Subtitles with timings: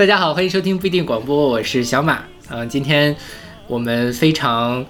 [0.00, 2.24] 大家好，欢迎收听不一定广播，我是小马。
[2.48, 3.14] 嗯，今天
[3.66, 4.82] 我们非常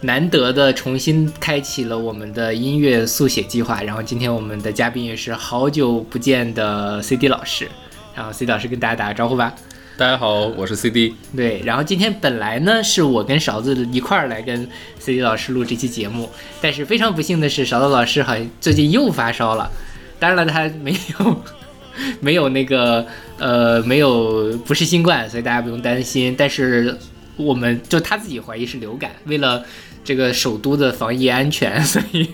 [0.00, 3.80] 难得的重新开启了我们的音乐速写计划。
[3.84, 7.68] 然后今天我们的嘉宾也是好久不见的 CD 老师。
[8.12, 9.54] 然后 CD 老师跟大家打个招呼吧。
[9.96, 11.14] 大家好，我是 CD。
[11.36, 16.28] 对，然后今天本来呢是我跟勺子一块儿来跟 CD 老师录这期节目，
[16.60, 19.70] 但是非常不幸的是，勺子老师好像最近又发烧了。
[20.18, 21.42] 当然了，他没有
[22.18, 23.06] 没有那个
[23.38, 26.34] 呃没有不是新冠，所以大家不用担心。
[26.36, 26.96] 但是
[27.36, 29.64] 我们就他自己怀疑是流感，为了
[30.04, 32.28] 这个首都的防疫安全，所以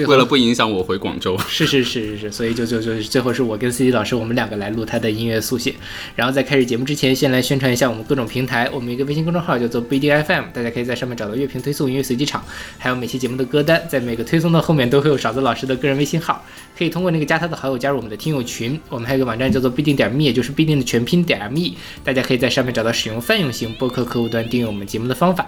[0.00, 5.74] 最后为了不影响我回广州，是是是是是，所以就就就最后是我跟 CD 老师我们两个来录他的音乐速写。
[6.16, 8.68] 然后在开始节目之前，先来宣传一下我们各种平台。
[8.72, 12.44] 我们一个微信公众号叫做 B D F M，大家可以在上面找到乐评推送、音乐随机场，
[12.78, 13.82] 还有每期节目的歌单。
[13.88, 16.44] 在每个推送的后面都会有勺子老师的个人微信号，
[16.76, 18.78] 可以通过那个加他的好友加入我们的听友群。
[18.88, 21.74] 我们还有个网站叫做必定点 me，也就是必定的全拼点 me，
[22.04, 25.46] 大家可以在上面找到使用泛用型播客客户端订阅我们节目的方法。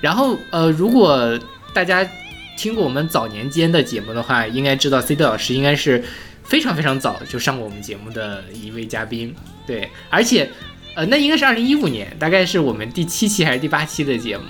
[0.00, 1.38] 然后呃，如果
[1.74, 2.06] 大家
[2.60, 6.04] 听过我们早年间的节目的话，应该知道 CD 老师应该是
[6.44, 9.34] 非常非常早就上过我们节目的一位嘉宾。
[9.66, 10.46] 对，而且
[10.94, 14.44] 呃，那应该是二零一五年，大概是我们第七期还是第八期的节目，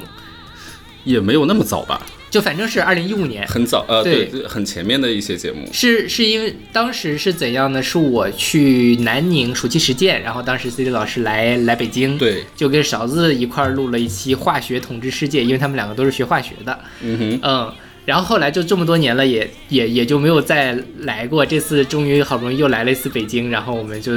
[1.04, 3.46] 也没有那么早吧，就反正是二零一五年。
[3.46, 5.68] 很早，呃，对对，很前面的一些节目。
[5.72, 7.80] 是是因为当时是怎样呢？
[7.80, 16.76] 是我去南宁暑期实践，然后当时 CD 老师来来北京，对，就跟勺子一块儿录了一期化学统治世界，因为他们两个都是学化学的。
[17.02, 17.72] 嗯哼，嗯，
[18.10, 21.46] 然后后来就这么多年了，也也也就没有再来过。
[21.46, 24.10] 这次终于好不容易又来了一次北京，然后我们就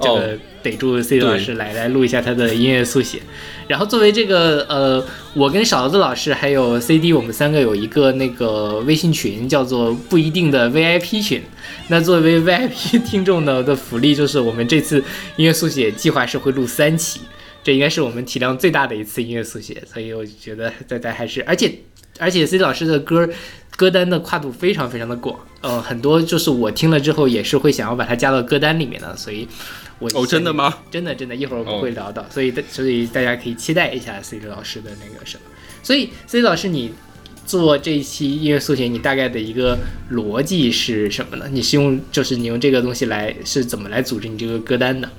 [0.00, 3.20] 这个哦逮住 C 老师来来录一下他的音乐速写。
[3.68, 11.40] 然后作为这个呃，我跟勺子老师还有 CD，我们三个有一个那个微信群，叫做不一定的 VIP 群。
[11.86, 14.98] 那作为 VIP 听众呢的福利就是，我们这次
[15.36, 17.20] 音乐速写计划是会录三期。
[17.64, 21.72] 这应该是我们体量最大的一次音乐速写，所以我觉得大家还是，而且
[22.22, 23.28] 而且 C 老师的歌
[23.76, 29.46] 歌单的跨度非常非常的广，呃，很多就是我听了之后也是会想要把它加到歌单里面的，所以
[29.98, 30.52] 我哦，真的？
[30.52, 30.78] 吗？
[30.90, 35.42] 真的真的，一会儿我们哦会聊到，所以大所以大家可以期待一下 C 老师的那个什么。
[35.82, 36.92] 所以 C 老师你。
[37.44, 39.76] 做这一期音乐速写，你大概的一个
[40.12, 41.46] 逻辑是什么呢？
[41.50, 45.10] 你是用就是你用这个东西来是怎么来组织你这个歌单的？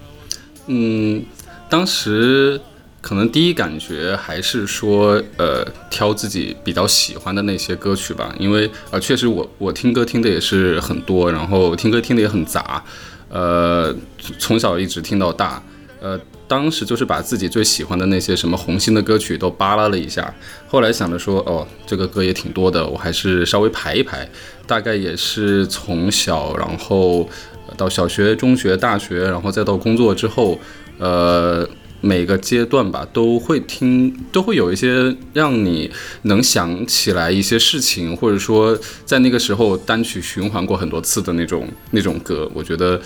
[0.67, 1.21] 嗯，
[1.69, 2.59] 当时
[3.03, 12.81] 可能第一感觉还是说，呃，挑自己比较喜欢的那些歌曲吧，因为呃，确实我我听歌听的也是很多，然后听歌听的也很杂，
[13.27, 13.93] 呃，
[14.39, 15.61] 从小一直听到大，
[15.99, 16.17] 呃。
[16.45, 20.31] 当时就是把自己最喜欢的那些什么红心的歌曲都扒拉了一下，
[20.67, 24.29] 后来想着说，哦，这个歌也挺多的，我还是稍微排一排。
[24.67, 27.27] 大概也是从小，然后
[27.75, 30.59] 到小学、中学、大学，然后再到工作之后，
[30.99, 31.67] 呃，
[32.03, 35.89] 每个阶段吧，都会听，都会有一些让你
[36.23, 42.51] 能想起来一些事情，或者说在那个时候单曲循环过很多次的那种那种歌。
[42.53, 43.01] 我觉得，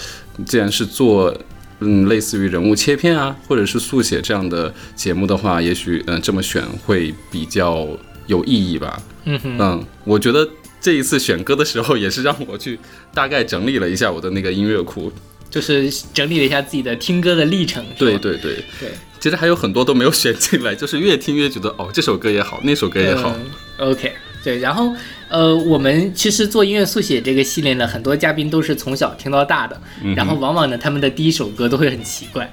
[0.45, 1.33] 既然是做。
[1.79, 7.87] 嗯，类似于人物切片啊，或者是速写这样的节目的话，也许嗯、呃这么选会比较
[8.25, 8.99] 有意义吧。
[9.25, 10.49] 嗯哼，嗯，我觉得
[10.81, 12.79] 这一次选歌的时候，也是让我去
[13.13, 15.13] 大概整理了一下我的那个音乐库。
[15.49, 17.85] 就是整理了一下自己的听歌的历程。
[17.97, 18.55] 对对对。
[18.79, 23.35] 对，其实还有很多都没有选进来，就是越听越觉得哦，这首歌也好，那首歌也好。
[23.37, 24.11] 嗯 OK，
[24.43, 24.91] 对，然后
[25.29, 32.51] 呃，我们其实做音乐速写这个系列呢，很多嘉宾都是从小听到大的，嗯然后往往呢，他们的第一首歌都会很奇怪，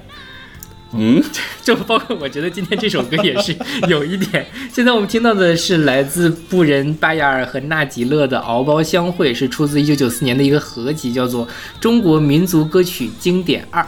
[0.93, 1.23] 嗯，
[1.63, 3.55] 就包括我觉得今天这首歌也是
[3.89, 4.45] 有一点。
[4.71, 11.45] 现在我们听到的是来自布仁巴雅尔和纳吉勒的《敖包相会》，是出自一九九四年的一个合集，叫做
[11.79, 13.81] 《中国民族歌曲经典二》，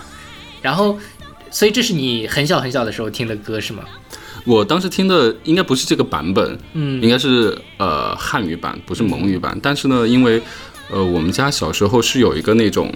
[0.62, 0.98] 然后。
[1.50, 3.82] 所以这是你很小很小的时候听的歌是吗？
[4.44, 9.58] 我当时听的应该不是这个版本，嗯应该是呃汉语版，不是蒙语版。
[9.64, 10.42] 但是呢，因为
[10.92, 12.94] 呃我们家小时候是有一个那种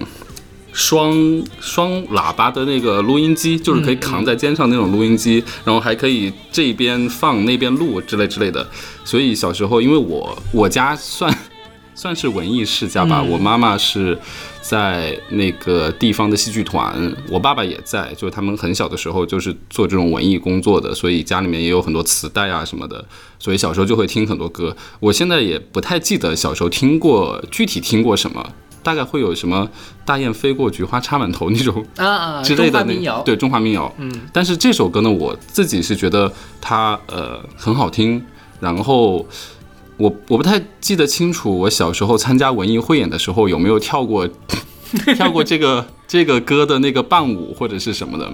[0.72, 1.14] 双
[1.60, 8.66] 双喇叭的那个录音机，就是可以扛在肩上那种录音机，然后还可以这边放那边录之类之类的。
[9.04, 11.32] 所以小时候，因为我我家算
[11.94, 14.18] 算是文艺世家吧，嗯我妈妈是
[14.62, 23.04] 在那个地方的戏剧团，我爸爸也在，就是他们很小的时候就是做这种文艺工作的，所以家里面也有很多磁带啊什么的，
[23.38, 24.74] 所以小时候就会听很多歌。
[25.00, 28.52] 我现在也不太记得小时候听过具体听过什么。
[28.82, 29.68] 大概会有什么
[30.04, 31.84] 大雁飞过，菊花插满头那种
[32.44, 33.92] 之类的那中华民谣，对中华民谣。
[33.98, 38.24] 嗯，但是这首歌呢，我自己是觉得它呃很好听，
[38.60, 39.26] 然后
[39.96, 44.28] 我我不太记得清楚，我小时候参加文艺汇演的时候有没有跳过
[45.16, 48.30] 跳过这个这个歌的那个伴舞或者是什么的。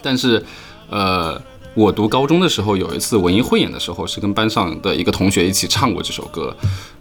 [0.00, 0.44] 但是，
[0.88, 1.42] 呃，
[1.78, 6.54] 我读高中的时候有一次文艺汇演的时候，是跟班上的一个同学一起唱过这首歌。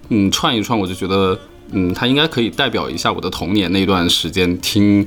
[0.09, 1.39] 嗯，串一串，我就觉得，
[1.71, 5.03] 嗯，它应该可以代表一下我的童年那段时间听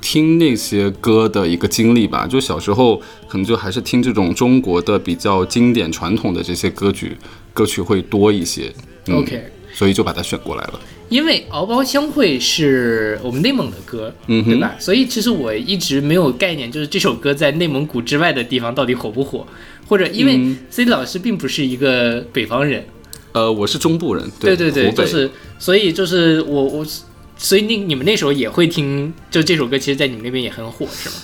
[0.00, 2.26] 听那些歌的一个经历吧。
[2.26, 2.96] 就小时候
[3.28, 7.14] 可能就还是听这种中国的比较经典传统的这些歌曲
[7.52, 8.72] 歌曲会多一些。
[9.08, 10.80] 嗯 OK，所以就把它选过来了。
[11.14, 14.74] 因为敖包相会是我们内蒙的歌，嗯哼，对吧？
[14.80, 19.46] 所以其实我一直没有概念，就是这首歌在内蒙古之外的地方到底火不火，
[19.86, 22.84] 或者因为嗯 C 老师并不是一个北方人，
[23.30, 26.84] 呃，我是中部人，对对对，就是所以就是我我，
[27.38, 31.14] 所以那你们那时候也会听，就这首歌，其实在你们那边也很火，是吗？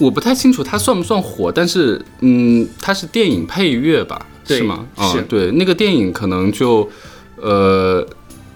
[0.00, 4.26] 我不太清楚它算不算火，但是嗯，它是电影配乐吧？
[4.44, 4.84] 是吗？
[4.96, 6.90] 啊、是对，那个电影可能就
[7.36, 8.04] 呃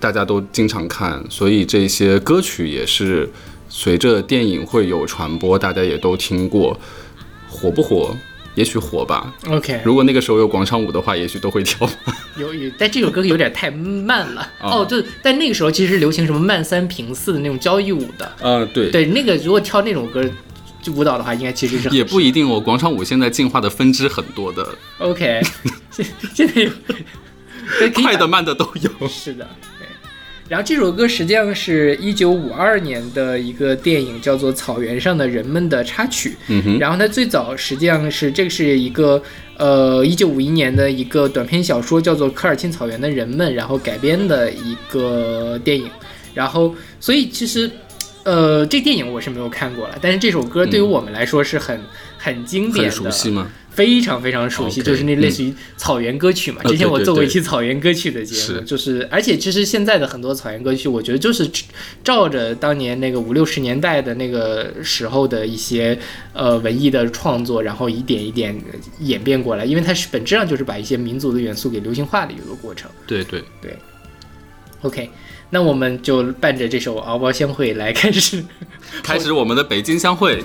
[0.01, 3.29] 大家都经常看，所以这些歌曲也是
[3.69, 6.79] 随着电影会有传播，大家也都听过，
[7.49, 8.17] 火不火？
[8.57, 9.33] 也许火吧。
[9.49, 11.89] OK，如果那个时候有广场舞的话，也许都会跳。
[12.37, 14.43] 有有，但这首歌有点太慢了。
[14.61, 18.91] 哦哦，对，但那个时候其实流行什么慢三平四的那种交谊舞的，啊、对。
[18.91, 20.29] 对，那个如果跳那种歌
[20.83, 24.67] 就舞蹈的话，应该其实是 也不一定哦，广场舞现在进化的分支很多的
[24.99, 25.41] ，OK，
[25.93, 26.05] 现
[26.35, 26.71] 现在有
[27.95, 29.09] 快的慢的都有。
[29.09, 29.70] 是的，对。
[30.51, 36.37] 然后这首歌实际上是一九五二年的一个电影，叫做《草原上的人们》的插曲。
[36.49, 39.23] 嗯哼，然后它最早实际上是这个是一个
[39.57, 45.89] 呃一九五一年的一个短篇小说，叫做《科尔沁草原的人们》，然后改编的一个电影。
[46.35, 47.71] 然后所以其实
[48.25, 51.81] 呃这电影我是没有看过了，但是这首歌对于我们来说是很、
[52.19, 53.51] 很经典嗯很的，熟悉吗？
[53.71, 56.61] 非常非常熟悉就是那类似于草原歌曲嘛。
[56.65, 61.49] 呃之前我做过一期草原歌曲的节目，是就是而且其实现在的很多草原歌曲，我觉得就是
[62.03, 65.97] 照着当年那个五六十年代的那个时候的一些
[66.33, 68.55] 呃文艺的创作，然后一点一点
[68.99, 72.91] 演变过来，因为它是本质上就是把一些民族的元素给流行化的一个过程。
[73.07, 73.75] 对对对
[74.83, 75.09] ，OK，
[75.51, 78.43] 那我们就伴着这首敖包相会来开始。
[79.03, 80.43] 开始我们的北京相会。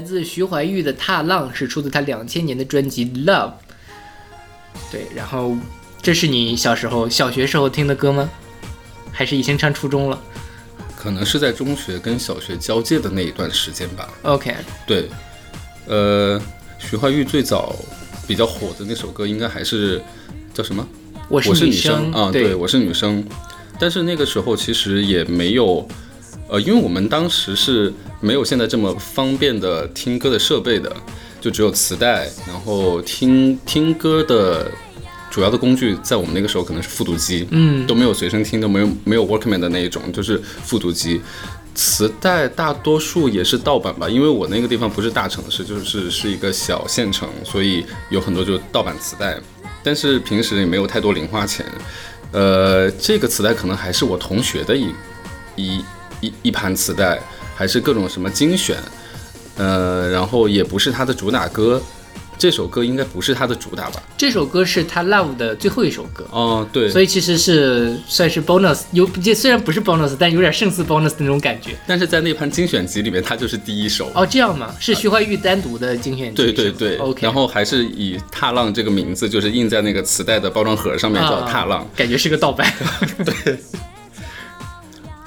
[0.00, 3.50] 来自徐怀钰的《踏浪》，是出自他两千年的专辑《Love》。
[4.90, 5.54] 对，然后
[6.00, 8.26] 这是你小时候小学时候听的歌吗？
[9.12, 10.18] 还是已经上初中了
[10.96, 14.08] 可能是在中学跟小学交界的那一段时间吧。
[14.22, 14.54] ？OK，
[14.86, 15.06] 对，
[15.86, 16.40] 呃，
[16.78, 17.76] 徐怀钰最早
[18.26, 20.00] 比较火的那首歌应该还是
[20.54, 20.86] 叫什么？
[21.28, 23.22] 我我是女生啊，对，我是女生。
[23.78, 25.86] 但是那个时候其实也没有，
[26.48, 30.94] 呃，因为我们当时是没有现在这么方便的听歌的设备的，
[31.40, 34.70] 就只有磁带，然后听听歌的
[35.30, 41.20] 主要的工具在我们那个时候可能是复读机，嗯都没有随身听，都没有没有 Walkman 的那一种，就是复读机。
[41.72, 49.38] 磁带大多数也是盗版吧，因为我那个地方不是大城市，就是是一个小县城，所以有很多就是盗版磁带。
[49.82, 51.64] 但是平时也没有太多零花钱，
[52.32, 54.92] 呃，这个磁带可能还是我同学的一
[55.56, 55.84] 一
[56.20, 57.18] 一一盘磁带，
[57.60, 58.78] 还是各种什么精选，
[59.58, 61.78] 呃，然后也不是他的主打歌，
[62.38, 64.02] 这首歌应该不是他的主打吧？
[64.16, 66.26] 这首歌是他 Love 的最后一首歌。
[66.30, 71.76] 哦，对，所以其实是算是 bonus，有这虽然不是 bonus，但有点胜似 bonus 的那种感觉。
[71.86, 74.10] 但是在那盘精选集里面，它就是第一首。
[74.14, 74.74] 哦，这样吗？
[74.80, 81.86] 是徐怀钰单独的精选集对对对 OK，然后还是以“踏浪”这个名字，就是印在那个磁带的包装盒上面，叫啊“踏浪”。
[81.94, 82.72] 感觉是个盗版。
[83.22, 83.58] 对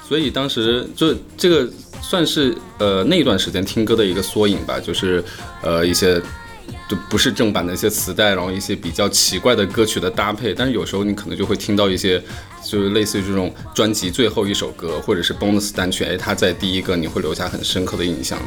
[0.06, 1.66] 所以当时就这个
[2.08, 5.24] 算是呃那段时间听歌的一个缩影吧，就是
[5.62, 6.20] 呃一些
[6.88, 12.22] 就不是正版的一些磁带，然后一些比较奇怪的歌曲的搭配，但是有时候你可能就会听到一些
[12.62, 18.38] 就是类似于这种专辑最后一首歌或者是 bonus 单曲，哎，它在第一个你会留下很深刻的印象。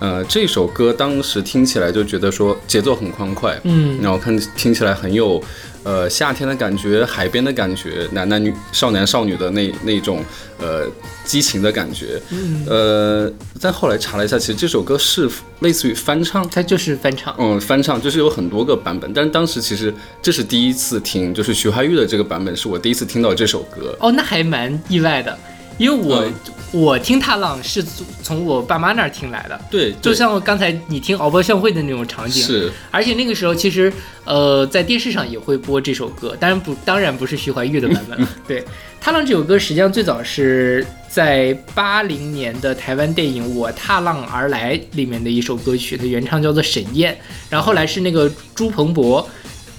[0.00, 5.42] 呃，这首歌当时听起来就觉得说节奏很欢快，嗯，然后看听起来很有
[5.88, 10.22] 呃夏天的感觉，海边的感觉，男男女少男少女的那那种
[10.60, 10.86] 呃
[11.24, 12.20] 激情的感觉。
[12.28, 15.26] 嗯，呃，但后来查了一下，其实这首歌是
[15.60, 16.46] 类似于翻唱。
[16.50, 17.34] 它就是翻唱。
[17.38, 23.96] 嗯，翻唱就是有很多个版本，但是当时其实这是第一次听，就是徐怀钰的这个版本是我第一次听到这首歌。
[23.98, 25.38] 哦，那还蛮意外的，
[25.78, 26.32] 因为我、嗯
[26.70, 27.82] 我听踏浪是
[28.22, 32.42] 从我爸妈那儿听来的，对，就像刚才你听敖包相会的那种场景。
[32.42, 33.90] 是而且那个时候其实
[34.26, 38.28] 呃在电视上也会播这首歌，当然不当然不是徐怀钰的版本了。
[38.46, 38.62] 对，
[39.00, 47.16] 踏浪这首歌实际上最早是在八零年的台湾电影《我踏浪而来》里面的一首歌曲，它原唱叫做沈燕，
[47.48, 49.26] 然后后来是那个朱鹏博。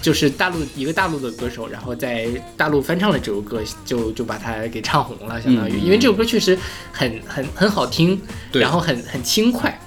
[0.02, 6.58] 就是大陆一个大陆的歌手，然后在大陆翻唱了这首歌，就就把它给唱红了，相当于，嗯因为这首歌确实
[6.92, 8.20] 很很很好听，
[8.54, 9.78] 然后很很轻快，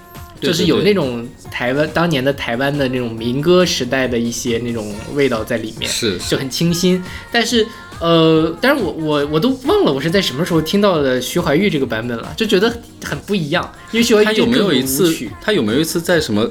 [0.41, 7.03] 就是有那种台湾当年的台湾的那种民歌时代的一些那种味道在里面，是就很清新。
[7.31, 7.67] 但是
[7.99, 12.69] 呃，但是我我我都忘了我是在什么时候听到的徐怀钰这个版本了，就觉得
[13.05, 16.51] 很不一样，因为徐怀钰他有没有一次，他有没有一次在什么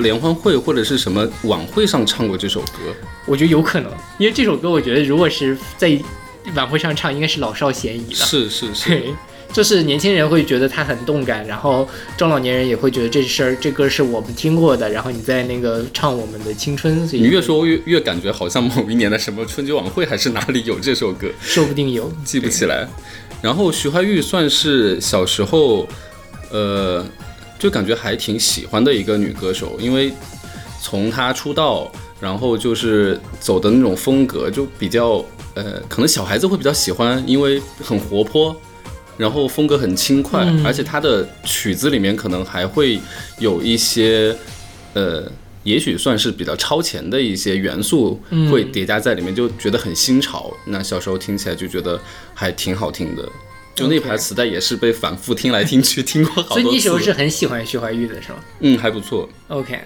[0.00, 2.94] 联欢会或者是什么晚会上唱过这首歌？
[3.26, 5.96] 我觉得有可能，因为这首歌我觉得如果是在
[6.54, 8.16] 晚会上唱，应该是老少咸宜的。
[8.16, 9.02] 是是是，
[9.52, 22.88] 就是年轻人会觉得它很动感，然后中老年人也会觉得这事儿这歌是我们听过的，然后你在那个唱我们的青春，所以你越说越越感觉好像某一年的什么春节晚会还是哪里有这首歌，说不定有记不起来。
[23.42, 25.86] 然后徐怀钰算是小时候，
[26.50, 27.04] 呃，
[27.60, 30.12] 就感觉还挺喜欢的一个女歌手，因为
[30.82, 35.24] 从她出道，然后就是走的那种风格就比较，
[35.54, 38.56] 呃，可能小孩子会比较喜欢，因为很活泼。
[39.18, 42.98] 然后风格很轻快，嗯而且她的曲子里面可能还会
[43.38, 44.34] 有一些，
[44.94, 45.30] 呃，
[45.62, 50.50] 也许算是比较超前的一些元素嗯会叠加在里面，就觉得很新潮。
[50.64, 52.00] 那小时候听起来就觉得
[52.32, 53.28] 还挺好听的。
[53.80, 56.60] 就那盘磁带也是被反复听来听去，听过好多次。
[56.60, 59.28] 所以那时候是很喜欢徐怀钰的是吗嗯还不错。
[59.48, 59.78] ？OK，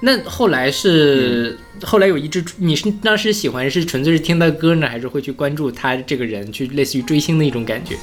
[0.00, 7.96] 那后来是、嗯后来有一支，你是当时喜欢是纯粹是听他歌呢，还是会去关注他这个人，去类似于追星的一种感觉？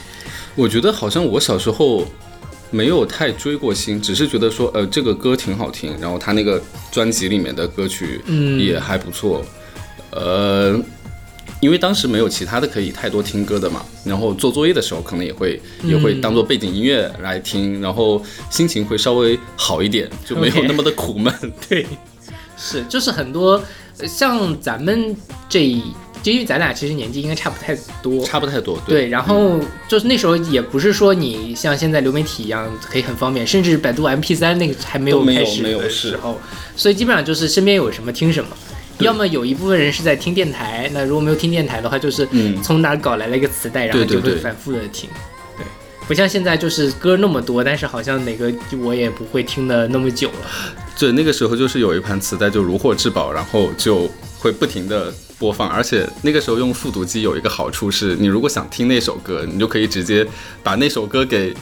[0.56, 2.08] 我觉得好像我小时候
[2.72, 9.46] 没有太追过星，只是觉得说，呃，这个歌挺好听，然后他那个专辑里面的歌曲嗯也还不错，
[10.12, 10.82] 呃。
[11.62, 21.34] 因为当时没有其他的可以太多听歌的嘛，然后做作业的时候可能也会也会当做背景音乐来听，然后心情会稍微好一点，就没有那么的苦闷。
[21.68, 21.86] 对，
[22.58, 23.62] 是就是很多
[24.00, 25.16] 呃像咱们
[25.50, 25.64] 这
[26.24, 35.58] 因为咱俩其实年纪应该差不太多，差不太多，对，然后就是那时候也不是说你像现在流媒体一样可以很方便，甚至百度 MP 3那个还没有没有开始。
[35.62, 36.40] 的没有时候，
[36.76, 38.50] 所以基本上就是身边有什么听什么。
[38.98, 45.10] 对要么有一部分人是在听电台，那如果没有听电台的话，就是嗯从哪儿搞来了一个磁带，然后就会反复的听。
[45.58, 45.66] 对，
[46.08, 50.48] 不像现在就是歌那么多，但是好像哪个我也不会听的那么久了。
[50.98, 54.10] 对，那个时候就是有一盘磁带就如获至宝，然后就
[54.40, 60.26] 会不停的播放，而且那个时候用复读机有一个好处是，你如果想听那首歌，你就可以直接
[60.64, 61.54] 把那首歌给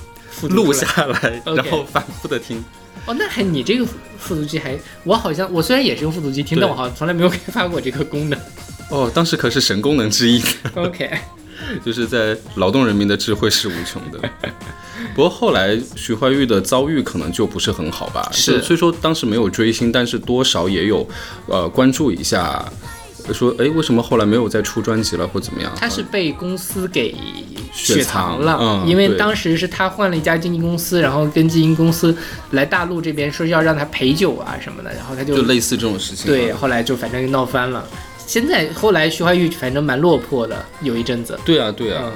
[0.49, 2.63] 录下来，然后反复的听。
[3.05, 3.85] 哦，那还你这个
[4.17, 8.39] 复读机还，我好像我虽然也是用复读机听，但我好像从来没有开发过这个功能。
[8.89, 10.41] 哦，当时可是神功能之一
[10.75, 11.09] ，OK，
[11.83, 14.29] 就是在劳动人民的智慧是无穷的。
[15.15, 21.07] 不过后来徐怀钰的遭遇可能就不是很好吧，是就虽说当时没有追星，但是多少也有
[21.47, 22.63] 呃关注一下，
[23.33, 25.73] 说哎为什么后来没有再出专辑了或怎么样？
[25.75, 27.15] 他是被公司给
[27.73, 32.15] 雪雪藏了，嗯因为当时是他换了一家经纪公司，然后跟经纪公司
[32.51, 36.27] 来大陆这边说要让他陪酒啊什么的，然后他就就类似这种事情。
[36.27, 37.83] 对，后来就反正闹翻了。
[38.25, 42.11] 现在后来徐怀钰反正蛮落魄的，有一阵子，对啊对啊，嗯，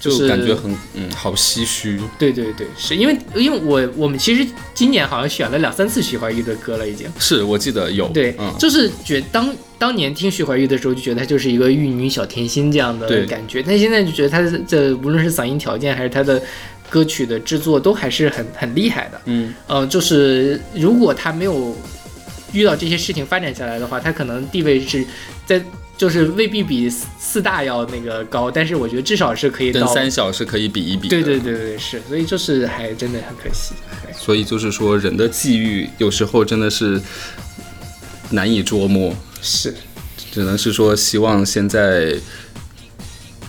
[0.00, 2.00] 就是感觉很嗯好唏嘘。
[2.18, 7.06] 对对对，是因为因为我我们其实今年好像选了两三次徐怀钰的歌了，已经。
[7.18, 16.40] 是我记得有对，嗯，就是觉当当年听徐怀钰的时候，就觉得她就是一个玉女小甜心这样的感觉，但现在就觉得她的这无论是嗓音条件还是她的
[16.88, 19.20] 歌曲的制作都还是很很厉害的。
[19.26, 21.76] 嗯，呃，就是如果她没有
[22.52, 25.04] 遇到这些事情发展下来的话，她可能地位是
[25.44, 25.62] 在
[25.98, 31.08] 就是未必比四四大要那个高，但是我觉得至少是可以到跟三小是可以比一比的。
[31.08, 33.74] 对对对对是，所以就是还真的很可惜。
[34.16, 37.02] 所以就是说，人的际遇有时候真的是
[38.30, 39.12] 难以捉摸，
[39.42, 39.74] 是，
[40.30, 42.14] 只能是说希望现在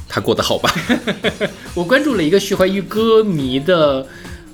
[0.08, 0.74] 他过得好吧？
[1.75, 4.08] 我关注了一个徐怀钰歌迷的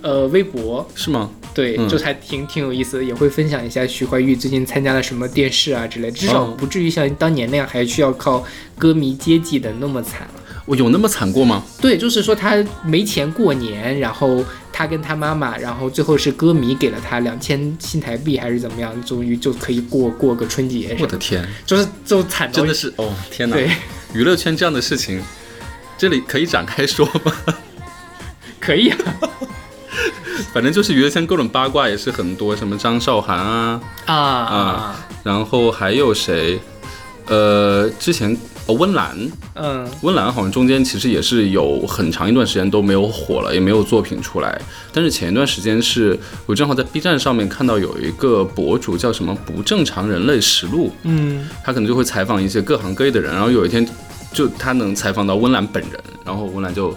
[0.05, 1.31] 呃微博，是吗？
[1.55, 8.45] 对，嗯就还挺挺有意思的，也会分享一下徐怀钰最近参加了什么电视啊之类，至少哦不至于像当年那样还需要靠
[8.77, 10.41] 歌迷接济的那么惨了。
[10.67, 11.63] 我有那么惨过吗？
[11.81, 23.55] 对，就是说他没钱过年，然后他跟他妈妈，然后最后是歌迷给了他两千新台币还是怎么样，终于就可以过过个春节我的天，就是就惨到真的是哦天哪！
[23.55, 23.71] 对，
[24.13, 25.19] 娱乐圈这样的事情，
[25.97, 27.33] 这里可以展开说吗？
[28.59, 28.97] 可以啊
[30.53, 36.59] 反正就是娱乐圈各种八卦也是很多，什么张韶涵啊，啊啊然后还有谁？
[37.27, 39.17] 呃，之前哦温岚，
[39.55, 44.61] 嗯温岚好像中间其实也是有很长一段时间都没有火了，也没有作品出来。
[44.93, 53.83] 但是前一段时间是我正好在 B 站上面看到有一个博主叫什么“不正常人类实录嗯”，他可能就会采访一些各行各业的人，然后有一天
[54.31, 56.95] 就他能采访到温岚本人，然后温岚就。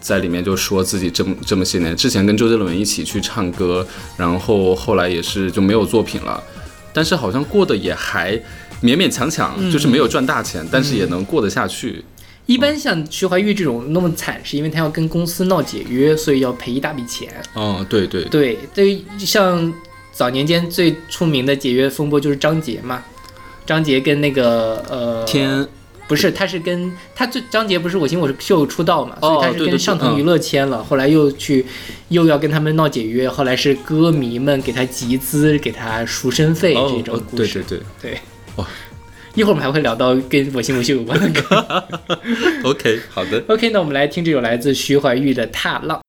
[0.00, 6.42] 在里面就说自己这么这么些年，之前跟周杰伦一起去唱歌，然后后来也是就没有作品了，
[6.92, 8.34] 但是好像过得也还
[8.82, 9.70] 勉勉强强，嗯。
[9.70, 12.04] 就是没有赚大钱，但是也能过得下去。
[12.46, 17.28] 一般像徐怀钰这种那么惨，是因为他要跟公司闹解约，所以要赔一大笔钱。
[17.52, 18.24] 哦，对对。
[18.24, 19.70] 对，对于像
[20.12, 23.04] 早年间最出名的解约风波就是张杰嘛，
[23.66, 25.66] 张杰跟那个呃天
[26.08, 31.64] 不是，他是跟他最张杰不是我行我秀出道嘛，所以他是跟上腾娱乐签了，后来又去
[32.08, 37.62] 又要跟他们闹解约，后来是歌迷们给他集资，给他赎身费哦这种哦故事。
[37.68, 38.20] 对对对对
[38.56, 38.66] 哇
[39.34, 41.84] 一会儿我们还会聊到跟我行我秀有关的歌。
[42.64, 43.40] OK，好的。
[43.46, 46.00] OK，那我们来听这首来自徐怀钰的《踏浪》。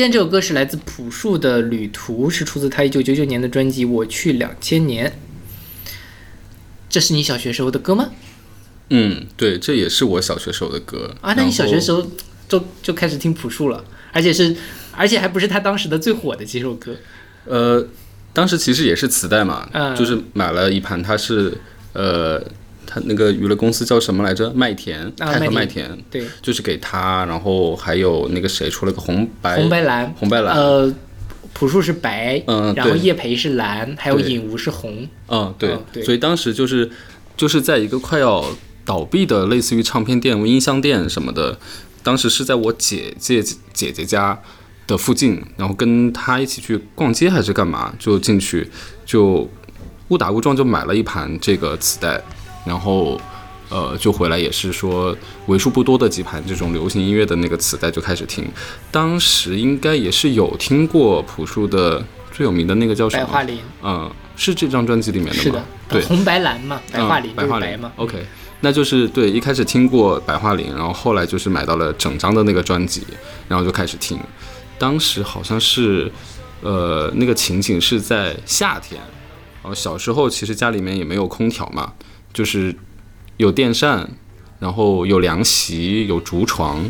[0.00, 5.06] 现在这首歌是来自朴树的《旅途》，是出自他一九九九年的专辑《我去两千年》。
[6.88, 8.08] 这是你小学时候的歌吗？
[8.88, 12.10] 嗯，对，这也是我小学时候的歌啊，那你小学时候候
[12.48, 14.56] 就就开始听朴树了，而且是，
[14.92, 16.96] 而且还不是他当时的最火的几首歌。
[17.44, 17.86] 呃，
[18.32, 21.52] 当时其实也是磁带嘛，嗯就是买了一盘，它是
[21.92, 22.42] 呃，
[22.92, 24.52] 它那个娱乐公司叫什么来着？
[24.52, 25.86] 麦田，啊太和麦麦田。
[25.86, 30.92] 田，对，就是给他，然后还有那个谁出了个红白红白蓝，红白蓝，呃，
[31.54, 35.06] 朴树是白，嗯然后叶培是蓝，还有对尹吾是红。
[35.28, 36.02] 嗯，对，嗯对。
[36.02, 36.90] 所以当时就是
[37.36, 38.44] 就是在一个快要
[38.84, 41.56] 倒闭的类似于唱片店、音箱店什么的，
[42.02, 43.40] 当时是在我姐姐
[43.72, 44.36] 姐姐家
[44.88, 48.68] 的附近，然后跟他一起去逛街还是干嘛，就进去
[49.06, 49.48] 就
[50.08, 52.20] 误打误撞就买了一盘这个磁带，
[52.64, 53.20] 然后。
[53.72, 58.44] 呃，就回来也是说为数不多的几盘这种流行音乐的那个磁带就开始听，
[58.90, 63.24] 当时应该也是有听过朴树的最有名的那个叫什么？
[63.26, 65.40] 白桦林嗯，是这张专辑里面的吗？
[65.40, 67.92] 是的，对，红白蓝嘛，白桦林嗯、白桦林嘛。
[67.94, 68.26] OK，
[68.58, 73.04] 那就是对，一开始听过白桦林，然后后来就是买到了整张的那个专辑，
[73.46, 74.18] 然后就开始听。
[74.78, 76.10] 当时好像是，
[76.60, 79.00] 呃，那个情景是在夏天，
[79.62, 81.92] 然后小时候其实家里面也没有空调嘛，
[82.32, 82.74] 就是
[83.36, 84.08] 有电扇，
[84.58, 86.84] 然后有凉席，有竹床，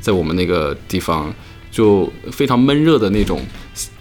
[0.00, 1.32] 在我们那个地方
[1.70, 3.40] 就非常闷热的那种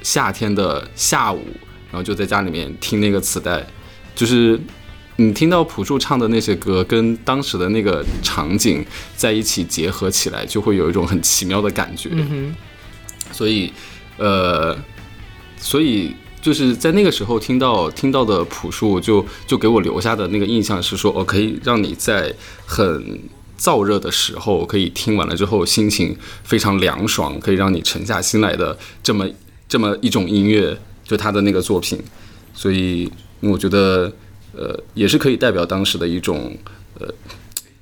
[0.01, 1.45] 夏天的下午，
[1.91, 3.65] 然后就在家里面听那个磁带，
[4.15, 4.59] 就是
[5.17, 8.83] 你听到朴树唱的那些歌，跟当时的那个场景
[9.15, 12.09] 在一起结合起来，就会有一种很奇妙的感觉。
[12.13, 12.55] 嗯，
[13.31, 13.71] 所以，
[14.17, 14.77] 呃，
[15.57, 22.33] 所以就是在那个时候听到听到的朴树就，就给我留下的那个印象是说，哦，可以让你在
[22.65, 23.19] 很
[23.59, 29.29] 燥热的时候，可以听完了之后心情非常凉爽，可以让你沉下心来的这么
[29.69, 30.75] 这么一种音乐，
[31.05, 31.99] 就他的那个作品。
[32.53, 34.11] 所以我觉得，
[34.53, 36.57] 呃，也是可以代表当时的一种
[36.99, 37.07] 呃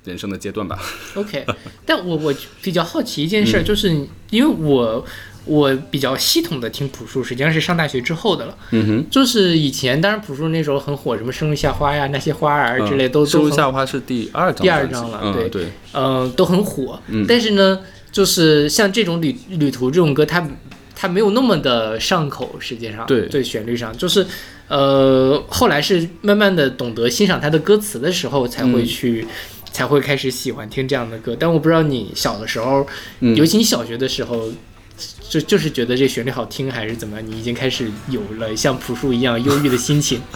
[0.04, 0.78] 人生的阶段吧。
[1.14, 1.44] OK，
[1.84, 3.88] 但我我比较好奇一件事就是
[4.30, 5.04] 因为我
[5.44, 8.56] 我比较系统的听朴树，实际上是上大学之后的了。
[8.70, 9.06] 嗯哼。
[9.10, 17.00] 就是以前，当然朴树那时候很火，什么《生如夏花》呀，那些花儿之类都生如夏花是第二张第二张了对嗯对，嗯，都很火。
[17.08, 17.80] 嗯但是呢，
[18.12, 20.46] 就是像这种旅旅途这种歌，它
[20.94, 24.26] 它没有那么的上口，实际上对对旋律上，就是
[24.68, 29.26] 呃，后来是慢慢的懂得欣赏他的歌词的时候，才会嗯去。
[29.72, 32.86] 才会开始喜欢听这样的歌，但我不知道你小的时候，
[33.20, 34.48] 嗯尤其你小学的时候，
[35.28, 37.26] 就就是觉得这旋律好听，还是怎么样？
[37.26, 40.20] 你已经开始有了像朴树一样忧郁的心情。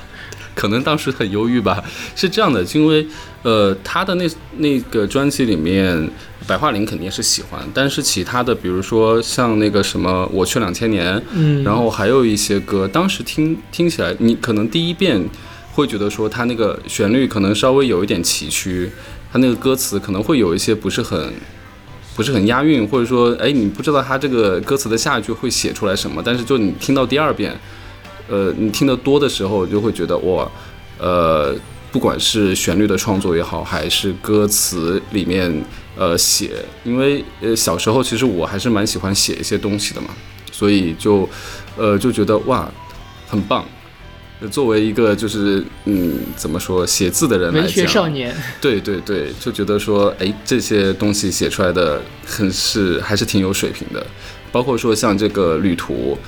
[0.55, 1.83] 可能当时很忧郁吧。
[2.15, 3.05] 是这样的，因为
[3.43, 4.25] 呃，他的那
[4.59, 6.09] 那个专辑里面，
[6.47, 15.21] 白桦林肯定是喜欢，但是其他的，比如说像那个什么《我去两千年》，嗯，然后还有一些歌，当时听听起来，你可能第一遍
[15.73, 18.89] 会觉得说他那个旋律可能稍微有一点崎岖，
[19.35, 21.35] 他那个歌词可能会有一些不是很。
[22.17, 27.53] 不是很押韵，或者说，哎，你不知道他这个歌词的下一句会写出来什么，但是就你听到第二遍，
[28.29, 30.49] 呃，你听得多的时候，就会觉得哇，
[30.97, 31.53] 呃，
[31.91, 35.53] 不管是旋律的创作也好，还是歌词里面
[35.97, 36.53] 呃写，
[36.85, 40.11] 因为呃小时候其实我还是蛮喜欢写一些东西的嘛，
[40.53, 41.29] 所以就
[41.77, 42.71] 呃就觉得哇，
[43.27, 43.65] 很棒。
[44.41, 54.05] 呃作为一个就是嗯怎么说写字的人来文学讲，少年，对对对，就觉得说，哎，这些东西写出来的很是还是挺有水平的，
[54.51, 56.19] 包括说像这个旅途，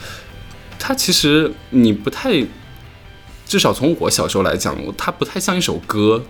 [0.79, 2.45] 它其实你不太，
[3.47, 6.25] 至少从我小时候来讲，它不太像一首歌，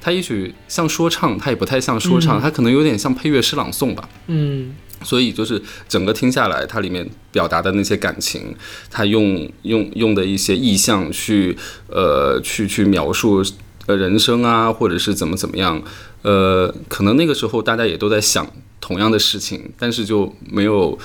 [0.00, 2.40] 它也许像说唱，它也不太像说唱，嗯。
[2.40, 4.08] 它可能有点像配乐诗朗诵吧。
[4.28, 8.54] 嗯所以就是整个听下来，它里面表达的那些感情，
[8.90, 11.56] 他用用用的一些意象去
[11.88, 13.42] 呃去去描述
[13.86, 15.82] 呃人生啊，或者是怎么怎么样，
[16.22, 20.98] 呃，可能那个时候大家也都在想同样的事情，但是就没有。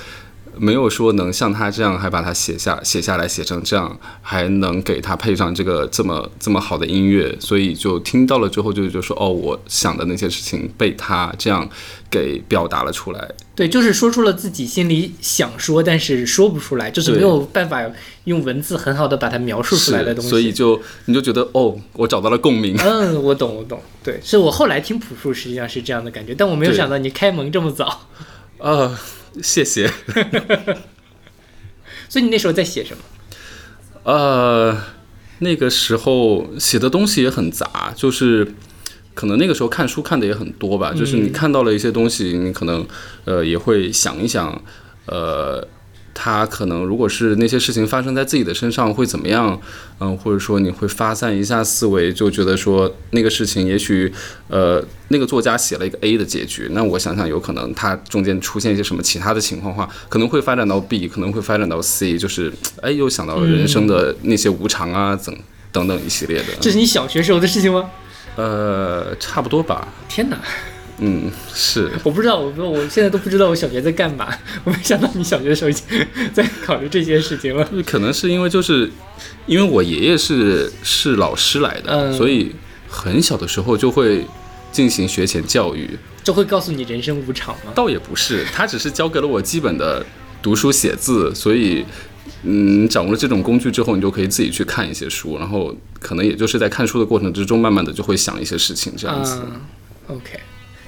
[0.58, 11.68] 没有说能像他这样还把它写下写下来写成这样，还能给他配上这个这么这么好的音乐，所以就听到了之后就就说哦，我想的那些事情被他这样
[12.10, 17.82] 给表达了出来，对，就是说出了自己心里想说，但是说不出来，就是没有办法
[18.24, 20.30] 用文字很好的把它描述出来的东西。
[20.30, 22.76] 所以就你就觉得哦，我找到了共鸣。
[22.78, 23.80] 嗯，我懂，我懂。
[24.02, 28.08] 对，是我后来听朴树，实际上是这样的感觉，但我没有想到你开蒙这么早。
[28.58, 28.98] 啊，
[29.42, 29.90] 谢谢。
[32.08, 33.02] 所以你那时候在写什么？
[34.04, 34.76] 呃，
[35.38, 38.54] 那个时候写的东西也很杂，就是
[39.14, 42.86] 可能那个时候看书看的也很多吧，就是你看到了一些东西，你可能
[43.24, 44.62] 呃也会想一想，
[45.06, 45.66] 呃，
[46.14, 49.60] 他可能如果是那些事情发生在自己的身上会怎么样？
[49.98, 54.12] 嗯，或者说你会发散一下思维，就觉得说那个事情也许，
[54.48, 65.36] 呃，那个作家写了一个 A 的结局，那我想想有可能他中间出现一些什么其他的情况的话，可能会发展到 B，可能会发展到 C，就是哎又想到人生的那些无常啊，等
[65.72, 66.46] 等等一系列的。
[66.60, 67.90] 这是你小学时候的事情吗？
[68.36, 69.86] 呃，差不多吧。
[70.08, 70.36] 天哪，
[70.98, 71.90] 嗯，是。
[72.02, 74.28] 我不知道，我说我现在都不知道我小学在干嘛。
[74.64, 75.84] 我没想到你小学的时候已经
[76.32, 77.68] 在考虑这些事情了。
[77.84, 78.90] 可能是因为就是，
[79.46, 82.52] 因为我爷爷是是老师来的，嗯所以
[82.88, 84.24] 很小的时候就会
[84.70, 85.90] 进行学前教育。
[86.22, 87.72] 就会告诉你人生无常吗？
[87.74, 90.04] 倒也不是，他只是教给了我基本的
[90.40, 91.84] 读书写字，所以。
[92.46, 99.40] 嗯，掌握了这种工具之后，你就可以自己去看一些书，然后可能也就是在看书的过程之中，慢慢的就会想一些事情，这样子。
[99.42, 99.60] 嗯
[100.08, 100.40] ，OK。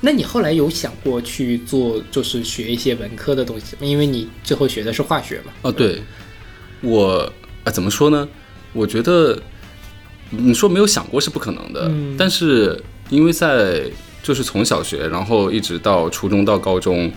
[0.06, 3.80] 那你后来有想过去做，就是学一些文科的东西吗？
[3.82, 5.52] 因为你最后学的是化学嘛。
[5.62, 6.00] 哦，对，
[6.80, 7.32] 我
[7.64, 8.28] 啊，怎么说呢？
[8.72, 9.36] 我觉得
[10.30, 13.82] 你说没有想过是不可能的，嗯但是因为在
[14.22, 17.10] 就是从小学，然后一直到初中到高中，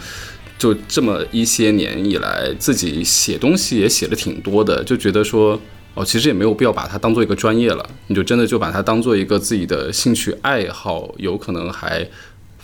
[0.58, 5.62] 就这么一些年以来，自己写东西也写的挺多的，就觉得说。
[5.96, 12.08] 哦，其实也没有必要把它当做一个专业了，你就真的就把它当做一个自己的兴趣爱好，有可能还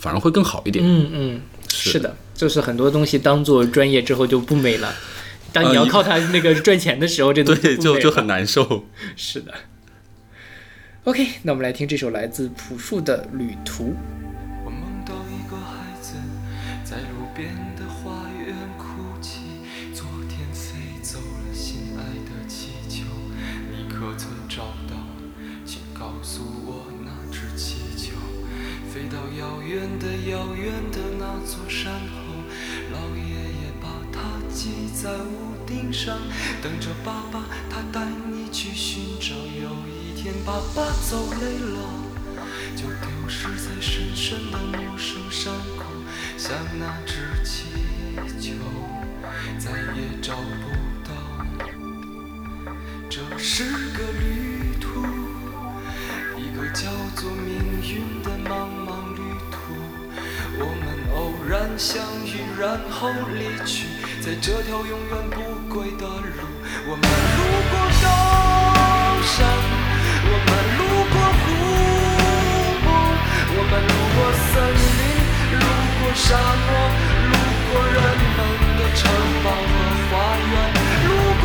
[0.05, 0.85] 反而会更好一点。
[0.87, 4.93] 嗯嗯，是是的，就是很多东西当做专业之后就不美了。
[5.51, 8.85] 当你要呃靠它那个赚钱的时候，这东西就就很难受。
[9.17, 9.51] 是的。
[11.05, 13.85] OK，那我们来听这首来自朴树的《旅途》。
[29.65, 32.33] 远的遥远的那座山后，
[32.91, 36.17] 老爷爷把它系在屋顶上，
[36.61, 39.35] 等着爸爸他带你去寻找。
[39.35, 41.89] 有一天爸爸走累了。
[42.75, 45.85] 就丢失在深深的陌生山口，
[46.37, 47.69] 像那只气
[48.39, 48.53] 球，
[49.57, 50.69] 再也找不
[51.07, 51.09] 到。
[53.09, 55.05] 这是个旅途，
[56.37, 59.14] 一个叫做命运的茫茫。
[60.57, 63.87] 我们偶然相遇，然后离去，
[64.21, 65.41] 在这条永远不
[65.73, 66.47] 归的路。
[66.87, 67.03] 我们
[67.35, 67.39] 路
[67.71, 68.05] 过高
[69.21, 69.35] 山，
[70.23, 71.45] 我们路过湖
[72.83, 72.87] 泊，
[73.51, 74.53] 我们路过森
[74.95, 75.03] 林，
[75.59, 75.65] 路
[75.99, 76.25] 过沙
[76.65, 76.67] 漠，
[77.31, 77.33] 路
[77.67, 77.97] 过人
[78.35, 78.39] 们
[78.77, 79.01] 的城
[79.43, 79.73] 堡和
[80.09, 80.53] 花园，
[81.07, 81.09] 路
[81.41, 81.43] 过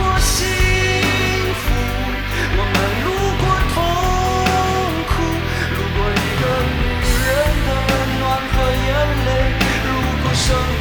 [10.50, 10.79] 过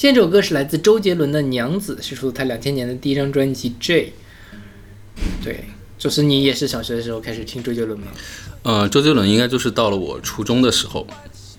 [0.00, 4.14] 现在这首歌是来自周杰伦的《娘子》，是出自他两千年的第一张专辑《J》。
[5.44, 5.64] 对，
[5.98, 8.06] 就是你也是小学的时候开始听周杰伦吗
[8.62, 11.06] 呃，周杰伦应该就是到了我初中的时候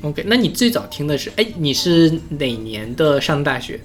[0.02, 3.80] ，？OK，那你最早听的是，哎，你是哪年的上大学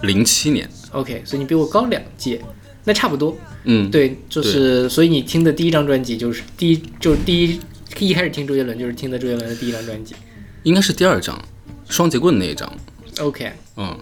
[0.00, 2.42] 零七年，？OK，所以你比我高两届，
[2.82, 3.38] 那差不多。
[3.62, 7.60] 嗯，对，就是所以你听的第一张专辑就是第一，就是第一
[8.00, 10.16] 一开始听周杰伦就是听的周杰伦的第一张专辑。
[10.64, 11.40] 应该是第二张，
[11.88, 12.76] 双节棍那一张，
[13.20, 13.96] OK，嗯，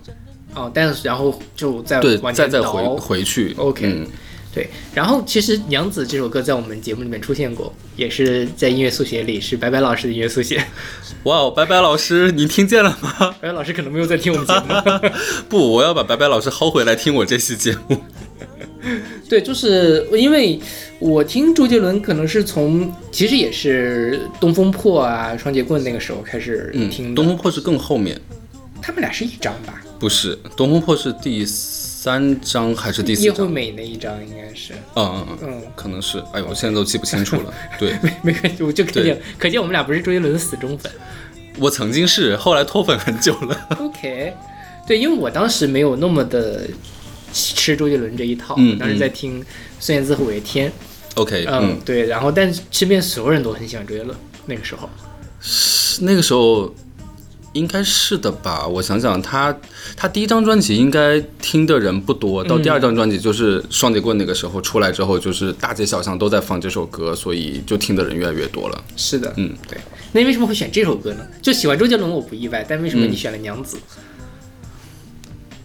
[0.54, 4.06] 哦，但是然后就再对，再再回回去 OK 嗯
[4.54, 10.62] 对，然后其实《娘子》这首歌在我们节目里面出现过，也是在音乐速写里，是白白老师的音乐速写。
[11.24, 13.34] 哇哦，白白老师，你听见了吗？
[13.40, 15.10] 白白老师可能没有在听我们节目。
[15.48, 17.96] 不，我要把白白老师薅回来听我这期节目。
[19.26, 20.60] 对，就是因为
[20.98, 27.14] 我听周杰伦，可能是从其实也是《东风破》啊、《双截棍》那个时候开始嗯，听的。
[27.14, 28.20] 东风破是更后面，
[28.82, 29.80] 他们俩是一张吧？
[29.98, 33.50] 不是，东风破是第三张还是第四叶惠章？
[33.50, 34.72] 美那一张应该是。
[34.96, 36.18] 嗯嗯嗯，嗯，可能是。
[36.32, 37.54] 哎呦，我现在都记不清楚了。
[37.78, 40.90] 对，没没关系，我就可见可见我们俩不是周杰伦的死忠粉。
[41.58, 43.68] 我曾经是，后来脱粉很久了。
[43.78, 44.34] OK，
[44.86, 46.66] 对，因为我当时没有那么的
[47.32, 49.44] 吃周杰伦这一套，嗯我当时在听
[49.78, 50.72] 孙燕姿和五月天
[51.14, 54.16] ，OK，嗯，嗯，对，然后但身边所有人都很喜欢周杰伦，
[54.46, 54.88] 那个时候，
[56.00, 56.74] 那个时候
[57.52, 58.66] 应该是的吧？
[58.66, 59.54] 我想想，他
[59.96, 68.84] 他第一张专辑应该听的人不多，到第二张专辑就是双截棍那个时候出来之后，就是大街小巷都在放这首歌，所以就听的人越来越多了。
[68.96, 69.78] 是的，嗯，对。
[70.12, 71.26] 那你为什么会选这首歌呢？
[71.40, 73.78] 就喜欢周杰伦我不意外，但为什么嗯你选了娘子？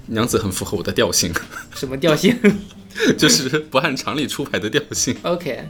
[0.07, 1.33] 娘子很符合我的调性，
[1.75, 2.33] 什么调性
[3.17, 5.15] 就是不按常理出牌的调性。
[5.23, 5.67] ？OK，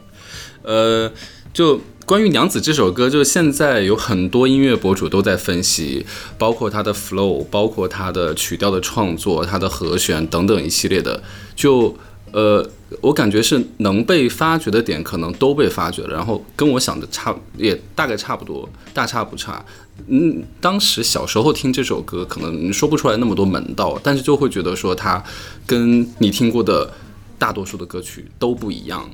[0.62, 1.12] 呃，
[1.52, 6.06] 就关于《娘子》这首歌，就是现在有很多音乐博主都在分析，
[6.38, 11.22] 包括它的 flow，包括它的曲调的创作、它的和弦等等一系列的，
[11.54, 11.94] 就
[12.32, 12.66] 呃，
[13.02, 19.66] 我感觉是能被发掘的点可能都被发掘了，然后跟我想的差也大概差不多，大差不差。
[20.08, 25.22] 嗯，当时小时候听这首歌，可能说不出来那么多门道，但是就会觉得说它
[25.66, 26.90] 跟你听过的
[27.38, 29.10] 大多数的歌曲都不一样。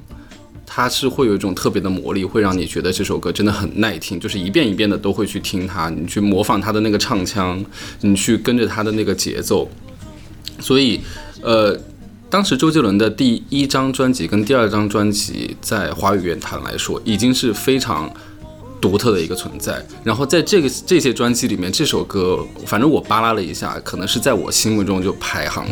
[0.65, 7.63] 它是会有一种特别的魔力，会让你觉得这首歌真的很耐听，就是一遍一遍的都会去听它，你去模仿它的那个唱腔，
[8.01, 9.69] 你去跟着它的那个节奏。
[10.59, 10.99] 所以，
[11.41, 11.77] 呃，
[12.29, 18.11] 当时周杰伦的第一张专辑跟第二张专辑在华语乐坛来说，已经是非常
[18.79, 19.85] 独特的一个存在。
[20.03, 25.67] 然后在这个这些专辑里面，这首歌反正我扒拉了一下，可能是在我心目中就排行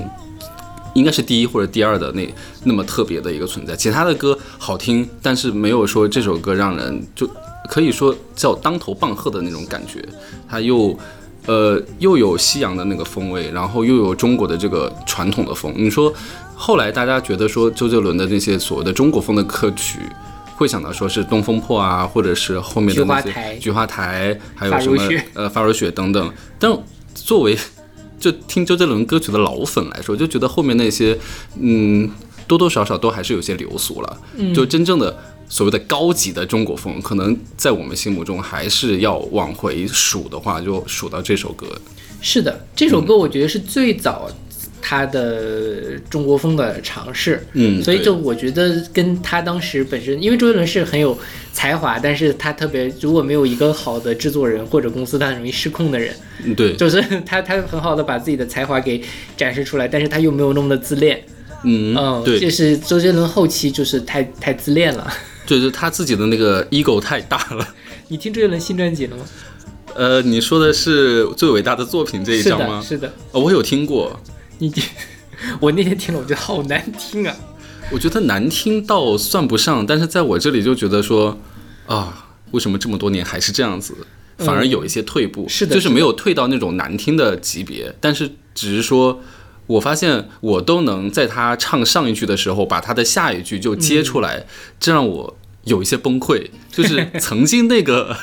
[0.94, 2.34] 应该是第一或者第二的那
[2.64, 3.76] 那么特别的一个存在。
[3.76, 7.30] 其他的歌好听，但是没有说这首歌让人就
[7.70, 10.04] 可以说叫当头棒喝的那种感觉。
[10.50, 10.98] 它又
[11.46, 15.74] 呃又有西洋的那个风味，然后又有中国的这个传统的风。
[15.78, 16.14] 你说
[16.56, 20.00] 后来大家觉得说周杰伦的那些所谓的中国风的歌曲。
[20.54, 26.32] 会想到说是《东风破》啊，或者是后面的那些菊花台《菊花台》，还有什么呃《发如雪》等等。
[26.60, 26.72] 但
[27.16, 27.58] 作为
[28.22, 31.18] 就听周杰伦歌曲的老粉来说，就觉得后面那些，
[31.60, 32.10] 嗯，
[32.48, 34.22] 多多少少都还是有些流俗了。
[34.56, 35.18] 就真正的
[35.50, 41.68] 所谓的高级的中国风，可能在我们心目中还是要往回数的话，就数到这首歌。
[42.22, 44.30] 是的，这首歌我觉得是最早
[44.82, 47.46] 他的中国风的尝试。
[47.54, 51.18] 嗯所以就我觉得跟他当时本身，因为周杰伦是很有
[51.54, 56.14] 才华，但是他特别如果没有一个好的制作人或者公司，他很容易失控的人。
[56.44, 59.02] 嗯，对，就是他他很好的把自己的才华给
[59.38, 61.24] 展示出来，但是他又没有那么的自恋。
[61.64, 65.12] 嗯，嗯，对，就是周杰伦后期就是太太自恋了。
[65.46, 67.68] 就是他自己的那个 ego 太大了。
[68.08, 69.24] 你听周杰伦新专辑了吗？
[69.94, 72.82] 呃，你说的是最伟大的作品这一是的，张吗？
[72.82, 73.12] 是的。
[73.32, 74.18] 哦，我有听过，
[74.62, 74.72] 你
[75.60, 77.36] 我那天听了，我觉得好难听啊。
[77.92, 81.38] 我觉得难听倒算不上，但是在我这里就觉得说，
[81.88, 83.96] 啊，为什么这么多年还是这样子？
[84.38, 89.20] 反而有一些退步，嗯是的就是没有退到那种难听的级别，但是只是说，
[89.66, 94.46] 我发现我都能在他唱上一句的时候，把他的下一句就接出来，
[94.80, 96.48] 这让我有一些崩溃。
[96.72, 98.16] 就是曾经那个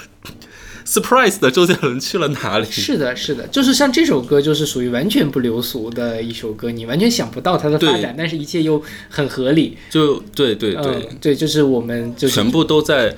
[0.88, 2.64] surprise 的周杰伦去了哪里？
[2.72, 9.76] 是的，是的，就是像这首歌，就是属于完全不流俗的一首歌，你完全想不到它的发展，但是一切又很合理。
[9.90, 13.14] 就对对对，嗯，对，就是我们就是全部都在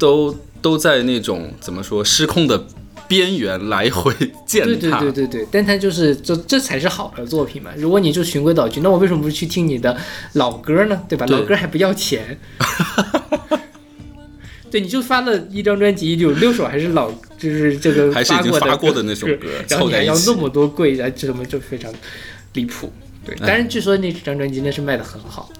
[0.00, 2.66] 都都在那种怎么说失控的
[3.06, 4.12] 边缘来回
[4.44, 4.66] 践踏。
[4.66, 7.70] 对对对对对，但它就是这这才是好的作品嘛。
[7.76, 9.96] 如果你就循规蹈矩，那我为什么不去听你的
[10.32, 11.00] 老歌呢？
[11.08, 11.24] 对吧？
[11.24, 12.36] 对老歌还不要钱。
[14.70, 21.92] 对，你就发了一张专辑，有六首还是老，就是这个还是已经过的发过的那首歌然后你还要那么多贵，然后这么就非常
[22.54, 22.92] 离谱。
[23.24, 25.50] 对，哎但是据说那张专辑那是卖的很好，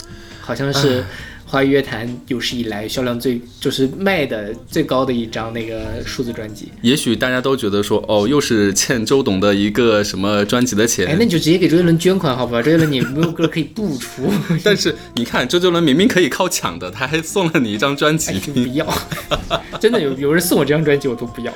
[0.40, 1.04] 好像是
[1.48, 6.72] 华语乐坛有史以来销量最就是卖的最高的一张那个数字专辑。
[6.82, 12.60] 也许大家都觉得说，哦，又是欠周董的一个什么专辑的哎，钱那，你就直接给周杰伦捐款好不好？
[12.60, 14.28] 周杰伦你没有歌可以不出，
[14.64, 18.40] 但是你看周杰伦明明可以靠抢的，他还送了你一张专哎辑。
[18.52, 18.86] 就不要。
[19.80, 21.52] 真的有有人送我这张专辑，我都不要。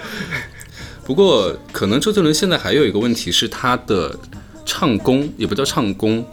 [1.04, 4.16] 不过，可能周杰伦现在还有一个问题是他的
[4.64, 6.24] 唱功，也不叫唱功，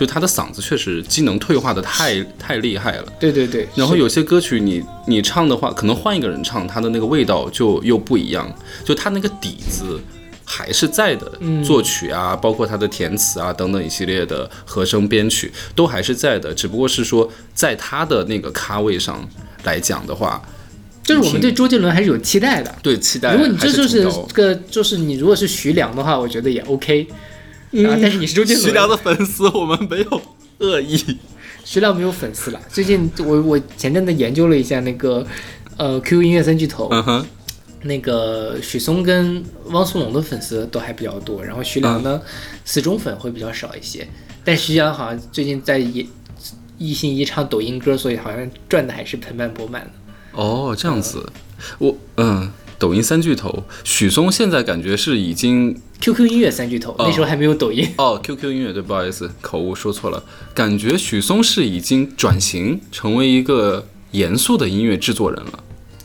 [0.00, 3.12] 就他的嗓子确实机能退化的太太厉害了。
[3.20, 8.50] 对对对，然后有些歌曲你你唱的话，可能换一个人唱，他的那个味道就又不一样，
[8.82, 10.00] 就他那个底子
[10.42, 19.28] 还是在的，嗯作曲啊，包括他的填词啊等等一系列的和声编曲都还是在的，只不过是说在他的那个咖位上
[19.64, 20.42] 来讲的话，
[21.02, 22.74] 就是我们对周杰伦还是有期待的。
[22.82, 27.06] 对期待如果你这就是个，就是你如果是徐良的话，我觉得也 OK。
[27.72, 30.22] 啊，但是你是周杰伦，徐良的粉丝，我们没有
[30.58, 31.18] 恶意。
[31.64, 32.60] 徐良没有粉丝了。
[32.68, 35.24] 最近我我前阵子研究了一下那个
[35.76, 37.26] 呃 QQ 音乐三巨头，嗯哼，
[37.82, 42.22] 那个许嵩跟汪苏泷的粉丝都还比较多，然后徐良嗯呢、
[42.64, 44.08] 死忠粉会比较少一些。
[44.42, 46.08] 但徐良好像最近在一
[46.78, 49.90] 一心一唱抖音歌，所以好像赚的还是盆满钵满的。
[50.32, 51.30] 哦，这样子，
[51.78, 60.22] 我嗯，抖音三巨头，许嵩现在感觉是已经 QQ 音乐三巨头、那时候还没有抖音，哦，QQ 音乐对，不好意思，口误说错了。
[60.54, 65.64] 感觉许嵩是已经转型成为一个严肃的音乐制作人了。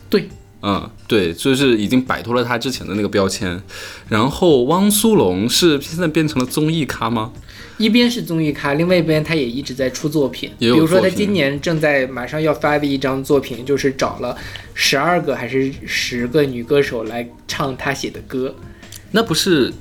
[0.09, 0.27] 对，
[0.61, 3.61] 嗯，对，就是已经摆脱了他之前的那个标签。
[4.09, 7.31] 然后汪苏泷是现在变成了综艺咖吗？
[7.77, 10.51] 一边是综艺咖，另外一边他也一直在出作品。
[10.59, 14.37] 比如说，他今年正在马上要发的一张作品，就是找了
[14.73, 18.53] 十二个还是十个女歌手来唱他写的歌。
[19.11, 19.71] 那不是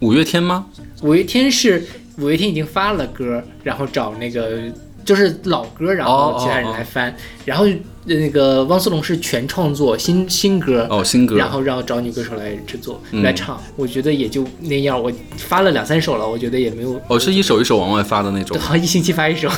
[0.00, 0.66] 五月天吗？
[1.02, 1.86] 五月天是
[2.18, 4.60] 五月天已经发了歌，然后找那个
[5.04, 7.14] 就是老歌，然后其他人来翻。
[7.44, 11.36] 然后呃那个汪苏泷是全创作新新歌，哦，新歌。
[11.36, 13.60] 然后让找女歌手来制作、嗯来唱。
[13.76, 15.00] 我觉得也就那样。
[15.00, 17.00] 我发了两三首了，我觉得也没有。
[17.08, 18.56] 哦，是一首一首往外发的那种。
[18.60, 19.48] 好像一星期发一首，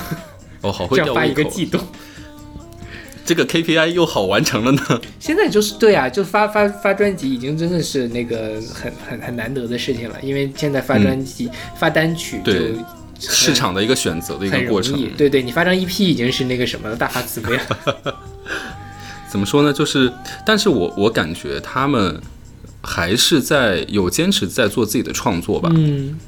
[0.62, 1.24] 哦，好会 这样发。
[1.24, 1.78] 一个季度。
[3.24, 5.00] 这个 KPI 又好完成了呢。
[5.20, 12.52] 现在就是对啊，就发发发专辑已经真的是那个很很很难得的事情了，因为现在发专辑、发单曲就
[13.20, 14.98] 市场的一个选择的一个过程。。
[15.16, 18.16] 对对，你发张 EP 已经是那个什么了，大发慈悲了。
[19.30, 19.72] 怎么说呢？
[19.72, 20.12] 就是，
[20.44, 22.20] 但是我我感觉他们
[22.82, 25.70] 还是在有坚持在做自己的创作吧。
[25.74, 26.18] 嗯，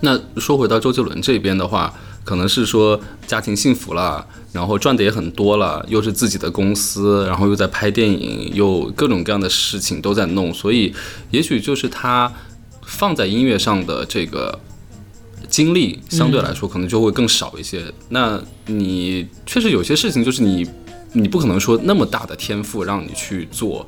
[0.00, 10.94] 那说回到周杰伦这边的话，可能是说家庭幸福了，然后赚的也很多了，又是自己的公司，然后又在拍电影，又各种各样的事情都在弄，所以
[11.30, 12.32] 也许就是他
[12.82, 14.58] 放在音乐上的这个
[15.48, 17.84] 精力相对来说可能就会更少一些。
[18.08, 20.66] 那你确实有些事情就是你
[21.12, 23.86] 你不可能说那么大的天赋让你去做。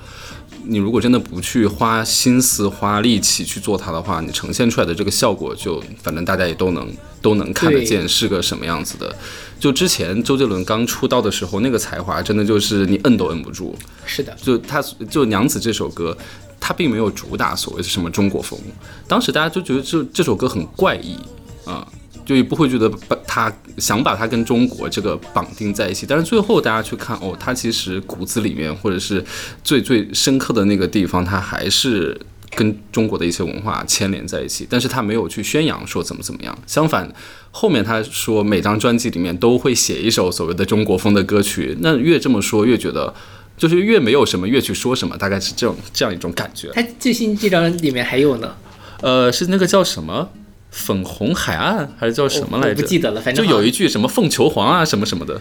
[0.64, 6.88] 你如果真的不去花心思、花力气去做它的话，你呈现出来的这个效果就，反正大家也都能
[7.22, 9.14] 都能看得见是个什么样子的。
[9.58, 13.76] 就之前周杰伦刚出道的时候，那个才华真的就是你摁都摁不住。
[14.06, 14.80] 是的，就他
[15.10, 16.16] 就《娘子》这首歌，
[16.58, 18.58] 他并没有主打所谓的什么中国风，
[19.06, 21.16] 当时大家就觉得这这首歌很怪异
[21.64, 21.86] 啊、
[22.24, 29.24] 就也不会觉得把他想把它跟中国这个绑定在一起，但是最后大家去看哦，他其实骨子里面或者是
[29.62, 32.20] 最最深刻的那个地方，他还是。
[32.56, 37.08] 跟中国的一些文化牵连在一起，但是他没有去宣扬说怎么怎么样，相反，
[37.52, 43.14] 后面他说每张专辑里面都会写一首所谓的中国风的歌曲，那越这么说越觉得
[43.56, 46.68] 就是越没有什么越去说什么，大概是这种这样一种感觉。
[46.74, 48.56] 他最新这张里面还有呢，
[49.00, 50.28] 呃，是那个叫什么
[50.70, 52.70] 粉红海岸还是叫什么来着？
[52.70, 55.40] 我不记得了反正就有一句什么凤求凰啊什么什么的，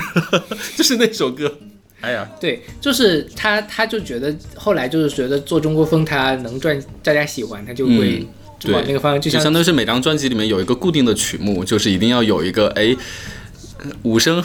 [0.76, 1.58] 就是那首歌。
[2.00, 8.26] 哎呀，对，就是他，他就觉得后来就是觉得做中国风，他能赚大家喜欢，他就会
[8.60, 12.96] 对往那个方向，就像就相当于是每张专辑里面有一个固定的曲目，就是一定要有一个哎。
[14.02, 14.42] 五声，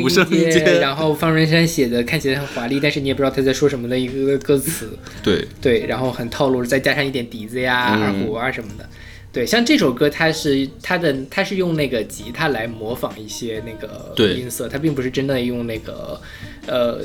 [0.00, 8.88] 五 声音阶，阶，然后方文山写的看起来很华丽，但是你也不知道他在说什么的一个歌词，对，对，然后很套路，再加上一点笛子呀、嗯二胡啊什么的。
[9.32, 16.20] 对，像这首歌，它是它的，它是用那个吉他来模仿一些那个音色，它并不是真的用那个，
[16.66, 17.00] 呃，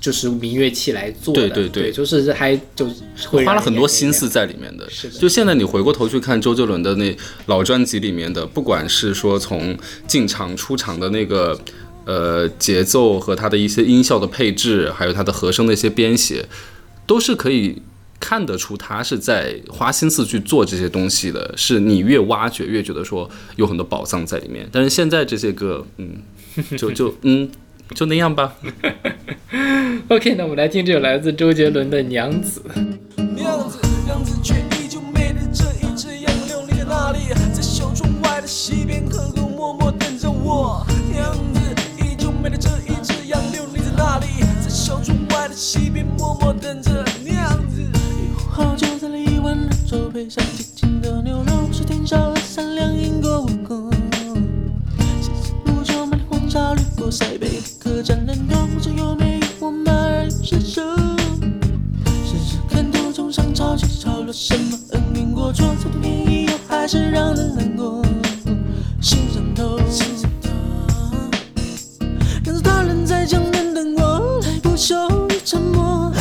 [0.00, 1.32] 就是民乐器来做。
[1.32, 2.88] 对对对，就是还就
[3.44, 4.90] 花了很多心思在里面的。
[4.90, 5.16] 是的。
[5.20, 7.16] 就现在你回过头去看周杰伦的那
[7.46, 11.56] 老专辑里面的，不管是说从进场出场的那个
[12.04, 16.46] 呃节奏和它的一些音效的配置，还有它的和声的一些编写，
[17.06, 17.80] 都是可以。
[18.20, 24.68] 看得出他是在花心思去做这些东西的，是你越挖掘越觉得说有很多宝藏在里面。
[24.70, 26.18] 但是现在这些歌，嗯，
[26.76, 27.50] 就就嗯，
[27.94, 28.54] 就那样吧。
[30.08, 32.62] OK，那我们来听这首来自周杰伦的《娘子》。
[33.34, 36.08] 娘子，娘子却依旧美这一只
[36.86, 37.18] 在里，
[37.54, 37.90] 在小
[38.22, 39.02] 外的西边
[39.56, 40.86] 默默等着我。
[41.12, 41.60] 娘子
[41.98, 44.26] 依旧美这一只在里，
[44.62, 45.00] 在小
[45.30, 47.82] 外的西边默默等着娘子。
[48.50, 53.88] 好酒再了一碗热粥，配上激情的牛肉，是天下二三两英国文歌。
[55.22, 60.98] 西西路就买的红茶，绿过塞北，立刻沾染用，这有没有我马尔先生？
[62.24, 68.04] 试试看多种香草，却少了什么恩怨过错，这多便又还是让人难过。
[69.00, 70.50] 心上头，心上头，
[72.62, 74.94] 大人在江南等我，来不休
[75.28, 76.12] 与沉默。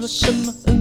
[0.00, 0.79] 了什么？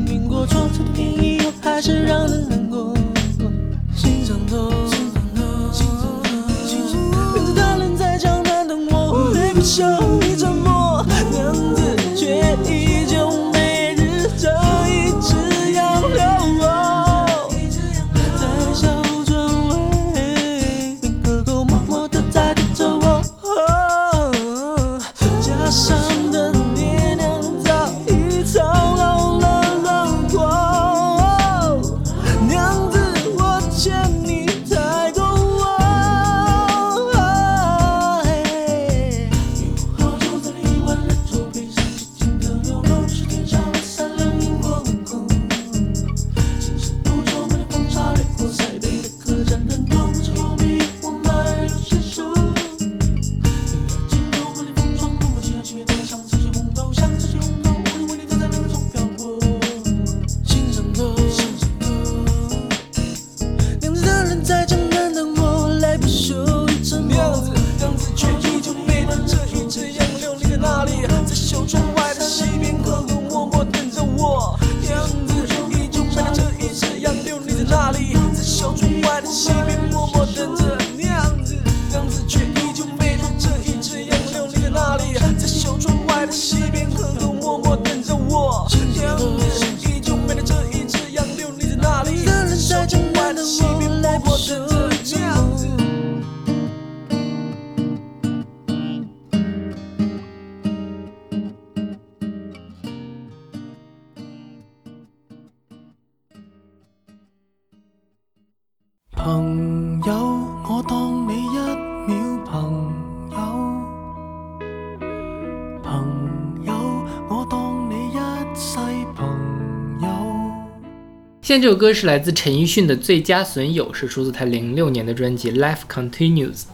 [121.50, 126.66] 现在这首歌是来自陈奕迅的最佳损友是出自他零六年的专辑 life continues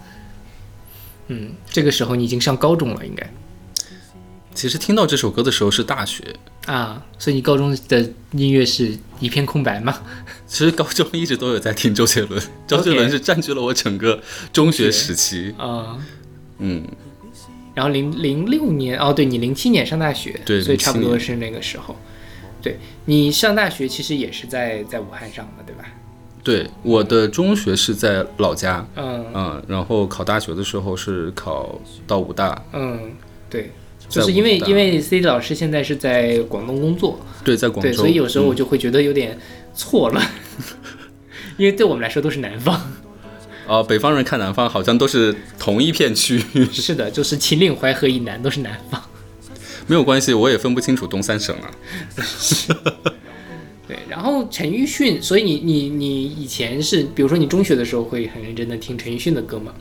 [1.30, 3.26] 嗯这个时候你已经上高中了应该。
[4.53, 6.21] 其实听到这首歌的时候是大学。
[6.65, 9.97] 啊所以你高中的音乐是一片空白吗？
[10.45, 14.21] 其实高中一直都有在听周杰伦周杰伦是占据了我整个
[14.51, 15.55] 中学时期。
[15.57, 15.97] 啊。
[16.59, 16.86] 嗯。
[17.73, 21.95] 然后零零六年哦对你零七年上大学对所以差不多是那个时候。
[22.66, 25.86] 对你上大学其实也是在在武汉上的，对吧？
[26.43, 33.13] 对，我的中学是在老家，嗯嗯，然后考大学的时候是考到武大，嗯，
[33.49, 33.72] 对，
[34.09, 39.38] 就是因为因为 C 老师现在是在广东工作，对，在广对，州，所以有时候我嗯就会觉得有点
[39.74, 40.22] 错了，
[41.57, 42.80] 因为对我们来说都是南方。
[43.68, 49.01] 啊、北方人看南方好像都是同一片区域， 是的，就是秦岭淮河以南都是南方。
[49.88, 51.72] 没有关系，我也分不清楚东三省啊。
[53.88, 59.72] 对，然后陈奕迅，所以你你你以前是，比如说你中学的时候会很认真的听陈奕迅的歌吗？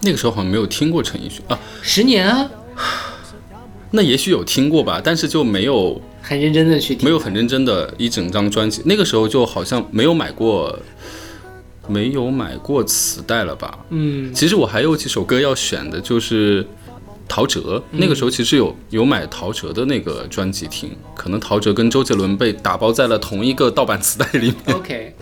[0.00, 2.50] 那个时候好像没有听过陈奕迅啊，十年啊，
[3.92, 7.04] 那也许有听过吧，但是就没有很认真的去听。
[7.04, 8.82] 没有很认真的一整张专辑。
[8.84, 10.76] 那个时候就好像没有买过，
[11.86, 13.78] 没有买过磁带了吧？
[13.90, 16.66] 嗯，其实我还有几首歌要选的，就是
[17.30, 17.80] 陶喆。
[17.92, 24.76] 那个时候其实有有买陶喆的那个专辑听，可能陶喆跟周杰伦被打包在了同一个盗版磁带里面。
[24.76, 25.14] OK，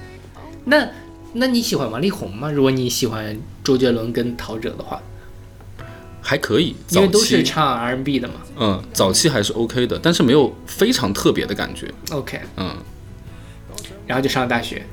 [0.65, 0.89] 那
[1.35, 2.51] 那你喜欢王力宏吗？
[2.51, 5.03] 如果你喜欢周杰伦跟陶喆的话，
[6.23, 8.35] 还可以，因为都是唱 R&B 的嘛。
[8.57, 11.93] 嗯早期还是 OK 的，但是没有非常特别的感觉。
[12.11, 12.75] OK，嗯，
[14.07, 14.87] 然后就上了大学。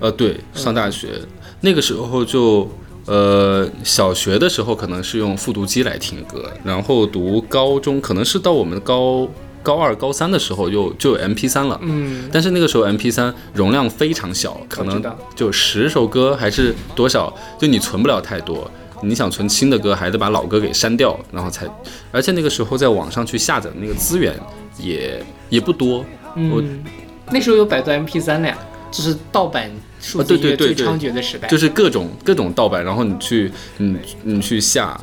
[0.00, 1.22] 呃，对，上大学、
[1.60, 2.68] 那个时候就。
[3.10, 9.28] 呃，小学的时候可能是用复读机来听歌，然后读高中可能是到我们高
[9.64, 15.02] 高二、高三的时候就就有 MP 3了，嗯，但是那个时候 MP 3容量非常小，可能
[15.34, 18.70] 就十首歌还是多少，就你存不了太多。
[19.02, 21.66] 你想存新的歌，还得把老歌给删掉，然后才，
[22.12, 24.38] 而且那个时候在网上去下载的那个资源
[24.78, 26.04] 也也不多。
[26.36, 26.84] 我嗯，
[27.32, 28.56] 那时候有百度 MP 3的呀，
[28.90, 29.70] 就是盗版
[30.00, 30.86] 数啊字音乐最对对对对。
[30.86, 31.48] 猖獗的时代。
[31.48, 34.98] 就是各种各种盗版，然后你去你你去下，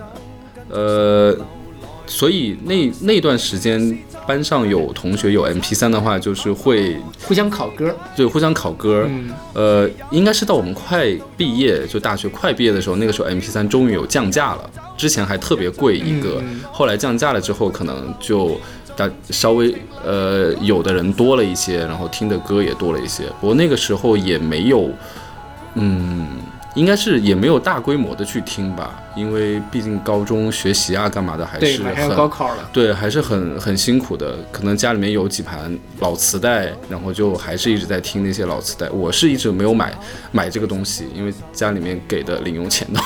[0.70, 1.36] 呃，
[2.06, 7.96] 所以那那段时间班上有同学有 MP 三的话，就是会互相考歌。
[8.16, 9.30] 对互相考歌，嗯。
[9.54, 11.08] 呃，应该是到我们快
[11.38, 16.60] 毕业，就大学快毕业的时候，那个时候 MP 三终于有降价了，之前还特别贵一个，嗯。
[16.72, 18.60] 后来降价了之后，可能就
[18.98, 19.74] 大稍微
[20.04, 24.90] 呃有的人多了一些，然后听的歌也多了一些，不过那个时候也没有，
[25.76, 26.28] 嗯。
[26.76, 32.70] 应该是也没有大规模的去听吧，因为毕竟高中学习啊干嘛的还对，是很高考了。
[32.72, 34.38] 对，还是很很辛苦的。
[34.52, 38.88] 可能家里面有几盘老磁带，然后就还是一直在听那些老磁带。
[38.92, 39.92] 我是一直没有买
[40.32, 43.02] 买这个东西，因为家里面给的零用钱都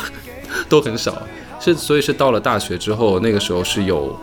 [0.68, 1.22] 都很少。
[1.58, 4.14] 是，所以是到了大学之后，那个时候是有，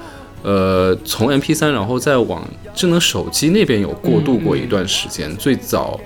[0.43, 5.37] 呃，从 MP 三然后再往智能手机那边有过渡过一段时间。
[5.37, 6.01] 最早。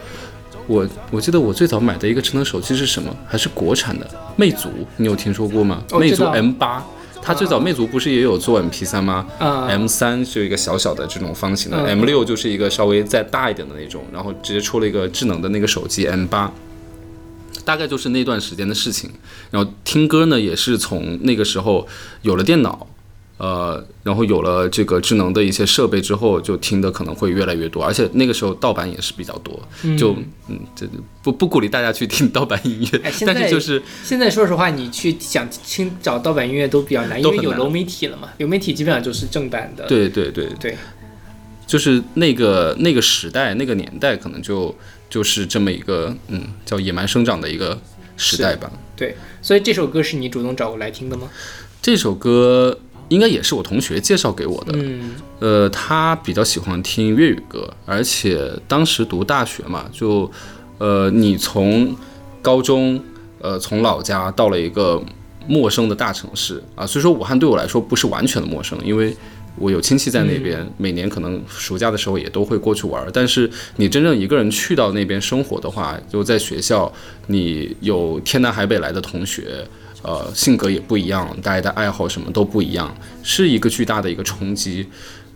[0.69, 3.15] 我我记得我最早买的一个智能手机是什么？
[3.27, 5.83] 还是国产的魅族，你有听说过吗？
[5.99, 6.87] 魅族 M 八
[7.21, 9.27] 它最早魅族不是也有做 MP 三吗？
[9.41, 16.51] 啊 M 三是一个小小的这种方形的、嗯 m 六就是一个稍微再大一点的那种，然后直接出了一个智能的那个手机 M 八
[17.65, 19.11] 大概就是那段时间的事情。
[19.51, 21.87] 然后听歌呢，也是从那个时候
[22.23, 22.87] 有了电脑，
[23.43, 29.61] 呃，然后有了这个智能的一些设备之后，就听的可能会越来越多，而且那个时候盗版也是比较多，
[29.99, 30.15] 就
[30.47, 30.87] 嗯，这
[31.25, 39.89] 不不鼓励大家去听盗版音乐，哎，现在但是就是现在说实话，你去想听找盗版音乐都比较难，因都很难为有流媒体了嘛，流媒体基本上就是正版的。
[39.89, 40.77] 对对对对，
[41.67, 44.73] 就是那个那个时代那个年代，可能就
[45.11, 47.77] 就是这么一个嗯叫野蛮生长的一个
[48.17, 48.71] 时代吧。
[48.95, 51.29] 对，所以这首歌是你主动找过来听的吗？
[51.83, 52.79] 这首歌
[53.13, 60.31] 应该也是我同学介绍给我的，嗯呃，他比较喜欢听粤语歌，而且当时读大学嘛，就
[60.79, 61.95] 呃你从
[62.41, 63.03] 高中
[63.41, 65.03] 呃从老家到了一个
[65.47, 69.17] 陌生的大城市啊，所以说武汉对我来说不是完全的陌生，因为。
[69.57, 73.11] 我有亲戚在那边，每年可能暑假的时候也都会过去玩儿。
[73.13, 76.91] 但是你真正一个人去到那边生活的话，就在学校，
[77.27, 79.63] 你有天南海北来的同学，
[80.03, 84.87] 呃，性格也不一样，大家的爱好什么都不一样，是一个巨大的一个冲击。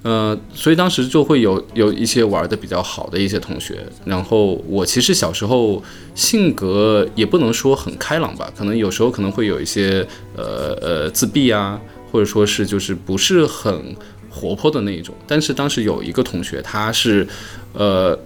[0.02, 5.82] 呃，所以当时就会有有一些玩的比较好的一些同学，然后我其实小时候
[6.14, 10.06] 性格也不能说很开朗吧，可能有时候可能会有一些
[10.36, 11.80] 呃呃自闭啊，
[12.12, 13.96] 或者说是就是不是很
[14.30, 15.12] 活泼的那一种。
[15.26, 17.26] 但是当时有一个同学，他是
[17.72, 18.16] 呃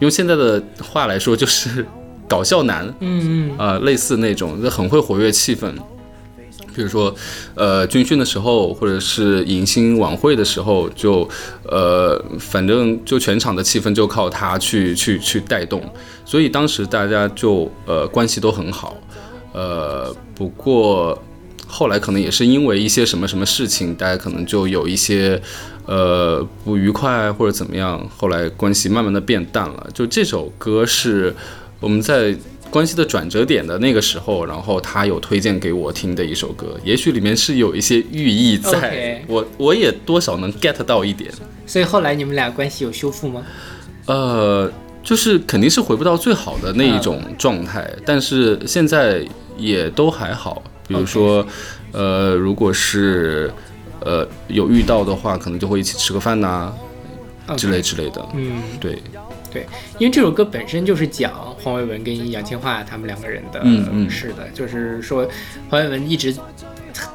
[0.00, 1.86] 用现在的话来说就是
[2.30, 5.68] 搞笑男，嗯嗯呃，类似那种就很会活跃气氛。
[6.72, 7.12] 比如说，
[7.56, 11.28] 呃，军训的时候，或者是迎新晚会的时候，就，
[11.64, 15.82] 呃，反正就全场的气氛就靠他去去去带动，
[16.24, 18.96] 所以当时大家就呃关系都很好，
[19.52, 21.20] 呃，不过
[21.66, 25.42] 后来可能也是因为一些什么什么事情，大家可能就有一些
[25.86, 29.88] 呃不愉快或者怎么样，后来关系慢慢的变淡了。
[29.92, 31.34] 就这首歌是
[31.80, 32.36] 我们在
[32.70, 41.28] 关系的转折点的那个时候，然后他有推荐给我听的一首歌，也许里面是有一些寓意在我我也多少能 get 到一点。
[41.66, 43.44] 所以后来你们俩关系有修复吗？
[44.06, 44.70] 呃，
[45.02, 49.24] 就是肯定是回不到最好的那一种状态，但是现在
[49.56, 50.62] 也都还好。
[50.86, 51.46] 比如说，
[51.92, 53.48] 呃，如果是
[54.04, 56.72] 呃有遇到的话，可能就会一起吃个饭呐、
[57.56, 58.28] 之类之类的。
[58.34, 59.00] 嗯，对，
[59.50, 59.66] 对，
[59.98, 61.32] 因为这首歌本身就是讲
[61.62, 65.28] 黄伟文跟杨千嬅他们两个人的嗯嗯是的，就是说
[65.68, 66.34] 黄伟文一直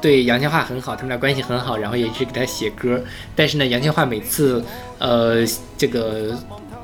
[0.00, 3.02] 对杨千嬅很好，他们俩关系很好，然后也一直给他写歌，
[3.34, 4.62] 但是呢，杨千嬅每次
[4.98, 5.44] 呃
[5.76, 6.36] 这个。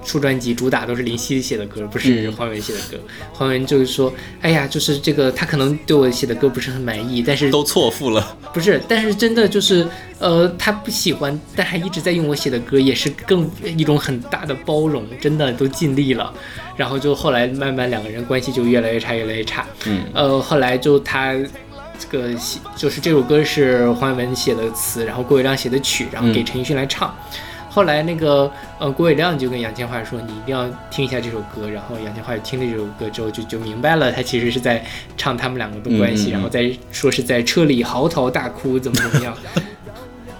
[0.04, 2.98] 出专辑主打都是林夕写的歌，不是嗯黄伟文写的歌。
[3.32, 8.36] 黄伟文就是说，哎呀，就是这个他可能对我写的歌不是很满意，但是都错付了。
[8.52, 9.86] 不是，但是真的就是，
[10.18, 16.32] 呃，他不喜欢，但还一直在用我写的歌，也是更一种很大的包容，真的都尽力了。
[16.76, 19.66] 然后就后来慢慢两个人关系就越来越差，越来越差。
[19.86, 21.34] 嗯，呃，后来就他
[21.98, 27.14] 这个写，就是这首歌是黄伟文写的词，然后郭伟亮写的曲，然后给嗯陈奕迅来唱。
[27.72, 31.66] 后来那个呃郭伟亮就跟杨千嬅说，你一定要听一下这首歌。
[31.70, 34.84] 然后杨千嬅听了这首歌之后就就明白了，他其实是在
[35.16, 39.34] 唱他们两个的关系，嗯嗯嗯然后再说是在车里嚎啕大哭，怎么怎么样。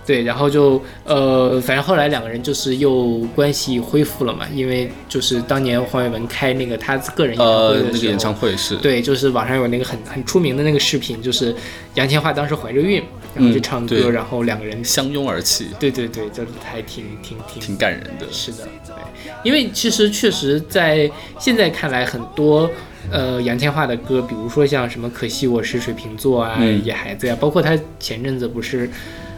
[0.05, 11.55] 对，然后就呃，反正后来两个人就是又关系恢复了嘛，因为就是当年黄伟文开那个他个人演唱会呃的时，候，那个演唱会是，对，就是网上有那个很很出名的那个视频，就是
[11.95, 13.01] 杨千嬅当时怀着孕，
[13.35, 18.27] 然后就嗯唱歌，对然后两个人，相拥而泣，对对对，就是还挺挺挺挺感人的。
[18.31, 18.95] 是的，对，
[19.43, 22.71] 因为其实确实在现在看来，很多
[23.11, 28.89] 呃杨千嬅的歌，比如说像什么《可惜我是水瓶座》啊，嗯野孩子》呀，包括她前阵子不是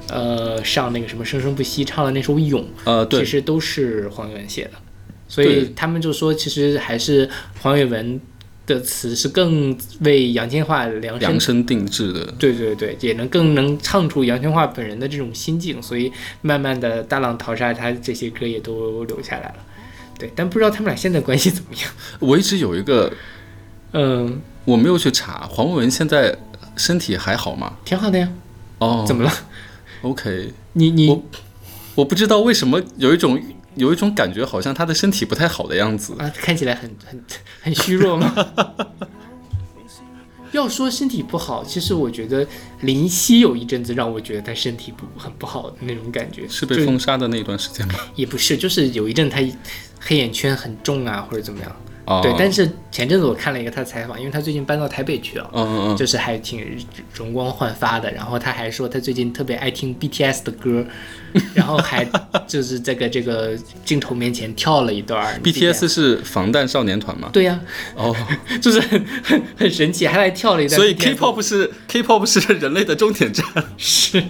[0.09, 4.73] 呃上那个什么《生生不息》唱的那首《咏》，呃，对其，实都是黄伟文写的，
[5.29, 7.29] 所以他们就说，其实还是
[7.61, 8.21] 黄伟文
[8.67, 12.25] 的词是更为杨千嬅量身量身定制的。
[12.39, 16.11] 对对对，也能更能唱出杨千嬅本人的这种心境，所以
[16.43, 19.57] 慢慢的大浪淘沙，他这些歌也都留下来了。
[20.19, 21.91] 对，但不知道他们俩现在关系怎么样。
[22.21, 23.13] 我一直有一个，
[23.93, 26.37] 嗯，我没有去查，黄伟文现在
[26.77, 27.75] 身体还好吗？
[27.85, 28.29] 挺好的呀。
[28.79, 29.33] 哦，怎么了
[30.03, 31.23] ？？OK，你你我
[31.97, 33.41] 我不知道为什么有一种
[33.77, 36.15] 有一种感觉，好像他的身体不太好的样子。
[36.19, 37.25] 啊，看起来很很
[37.63, 38.35] 很虚弱吗？
[40.53, 42.47] 要说身体不好，其实我觉得
[42.83, 47.95] 林夕有一阵子让我觉得他身体不很不好的那种感觉，是被封杀的那段时间吗？
[48.15, 49.41] 也不是，就是有一阵他
[49.99, 51.77] 黑眼圈很重啊，或者怎么样。
[52.07, 56.61] 哦，对，但是前阵子我看了一个他的采访，因为他最近搬到台北去了，嗯嗯嗯，就是还挺
[57.15, 58.11] 容光焕发的。
[58.13, 60.85] 然后他还说他最近特别爱听 BTS 的歌，
[61.55, 62.07] 然后还
[62.47, 67.31] 就是这个这个镜头面前跳了一段 BTS 是防弹少年团吗？
[67.33, 67.59] 对呀、
[67.95, 68.15] 哦，
[68.61, 70.79] 就是很很很神奇，还来跳了一段。
[70.79, 73.47] 所以 K-pop 是 K-pop 是人类的终点站。
[73.79, 74.23] 是，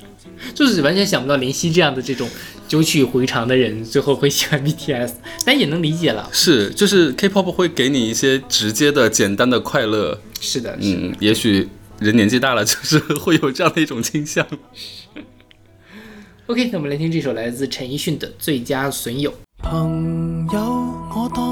[0.54, 2.28] 就是完全想不到林夕这样的这种
[2.72, 5.12] 久曲回肠的人，最后会喜欢 BTS，
[5.44, 6.26] 但也能理解了。
[6.32, 10.18] 是，就是 K-pop 会给你一些直接的、简单的快乐。
[10.40, 10.98] 是的，是的。
[10.98, 11.68] 嗯，也许
[12.00, 14.46] 人年纪大了，就是会有这样的一种倾向。
[16.46, 19.30] OK，那我们来听这首来自陈奕迅的《最佳损友》。
[19.62, 20.58] 朋友，
[21.14, 21.51] 我當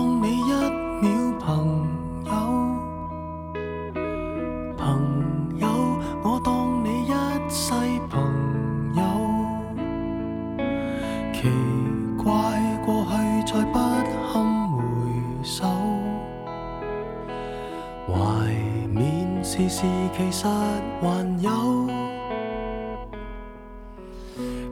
[19.61, 19.83] 緬時時
[20.17, 21.51] 其实还有。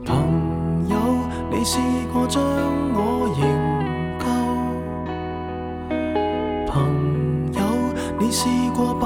[0.03, 0.97] 朋友，
[1.51, 1.77] 你试
[2.11, 2.97] 过将我
[3.37, 3.45] 营
[4.17, 4.25] 救？
[6.65, 6.73] 朋
[7.53, 7.61] 友，
[8.19, 9.05] 你试过把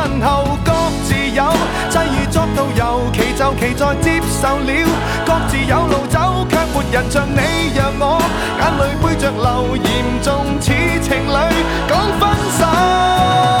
[0.21, 0.71] 后各
[1.03, 1.51] 自有，
[1.89, 4.71] 际遇作到尤其就其在接受了，
[5.25, 8.21] 各自有路走，却没人像你让我
[8.59, 9.89] 眼泪背着流，严
[10.21, 11.35] 重似情侣
[11.87, 12.21] 讲分
[12.57, 13.60] 手。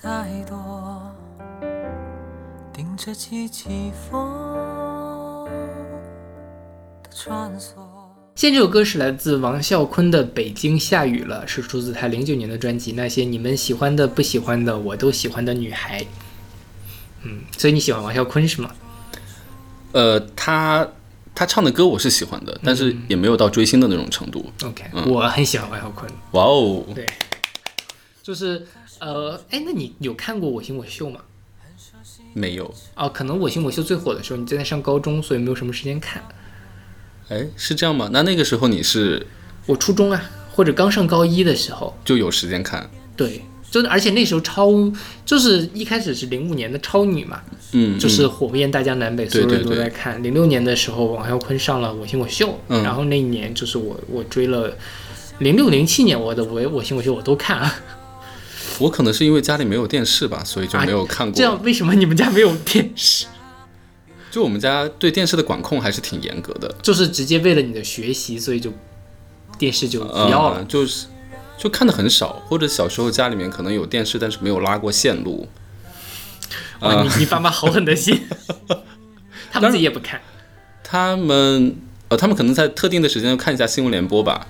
[0.00, 1.12] 太多，
[2.72, 5.44] 顶着起起风
[7.02, 7.72] 的穿梭。
[8.36, 16.00] 现在这首歌是来自王啸坤的《北京下雨了》，是出自他零九年的专辑《那些你们喜欢的、不喜欢的、我都喜欢的女孩》。
[17.24, 18.70] 嗯，所以你喜欢王啸坤是吗？
[19.90, 20.86] 呃，他
[21.34, 24.52] 他唱的歌我是喜欢的，但是也没有到追星的那种程度。
[24.62, 26.08] OK，、我很喜欢王啸坤。
[26.30, 27.04] 哇哦，对，
[28.22, 28.64] 就是
[29.00, 31.20] 呃，哎，那你有看过《我型我秀》吗？
[32.34, 36.22] 没有，哦，可能《我型我秀》最火的时候，你正在上高中，所以没有什么时间看。
[37.28, 38.10] 哎，是这样吗？
[38.12, 39.26] 那那个时候你是
[39.66, 42.88] 我初中啊，或者刚上高一的时候，就有时间看？
[43.16, 44.68] 对，就是而且那时候超
[45.24, 47.40] 就是一开始是零五年的超女嘛，
[47.72, 50.22] 嗯，就是嗯火遍大江南北，所有人都在看。
[50.22, 54.76] 零六年的时候，王啸坤上了《我型我秀》，嗯然后那一年就是我我追了。
[55.38, 57.74] 零六零七年我的我我型我秀我都看啊，
[58.78, 61.36] 我可能是因为家里没有电视吧，所以就没有看过。
[61.36, 63.26] 这样为什么你们家没有电视？
[64.30, 68.72] 就我们家对电视的管控还是挺严格的，就是直接为了你的学习，所以就
[69.58, 70.58] 电视就不要了。
[70.58, 71.06] 呃就是
[71.56, 75.48] 就看的很少，或者小时候家里面可能有电视，但是没有拉过线路。
[76.80, 78.20] 哇，呃你你爸妈好狠的心，
[79.50, 80.20] 他们自己也不看。
[80.84, 81.74] 他们
[82.08, 84.46] 呃，他们可能在特定的时间看一下新闻联播吧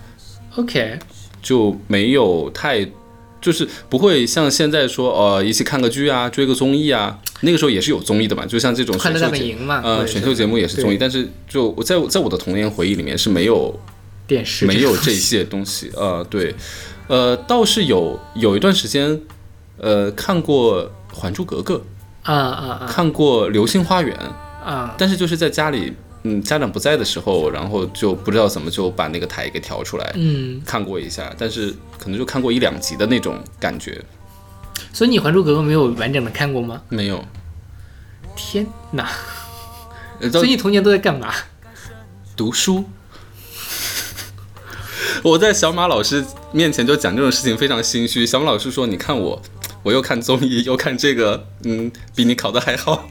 [0.57, 0.99] ，OK，
[1.41, 2.91] 就没有太。
[3.41, 7.19] 就是不会像现在说，呃，一起看个剧啊，追个综艺啊。
[7.43, 13.73] 那个时候也是有综艺的嘛，就像这种选秀节目嘛，呃，选秀节目也是综艺，但是就我在我在我的童年回忆里面是没有
[14.27, 15.93] 电视没有这些东西。
[15.95, 16.53] 呃，对，
[17.07, 19.21] 呃，倒是有有一段时间，
[19.77, 20.85] 呃，看过
[21.15, 21.81] 《还珠格格
[22.25, 24.95] 啊啊》，看过《流星花园》，啊啊！
[24.99, 25.93] 但是就是在家里，
[26.25, 34.05] 嗯，家长不在的时候，然后就不知道怎么就把那个台给调出来，嗯，看过一下，但是可能就看过一两集的那种感觉，
[34.93, 36.83] 所以你《还珠格格》没有完整的看过吗？
[36.89, 37.25] 没有。
[38.37, 39.09] 天哪！
[40.21, 41.33] 呃到所以你童年都在干嘛？
[42.37, 42.85] 读书，
[45.23, 48.27] 我在小马老师面前就讲这种事情非常心虚。
[48.27, 49.43] 小马老师说：“你看我，
[49.83, 53.09] 我又看综艺，又看这个，嗯，比你考的还好。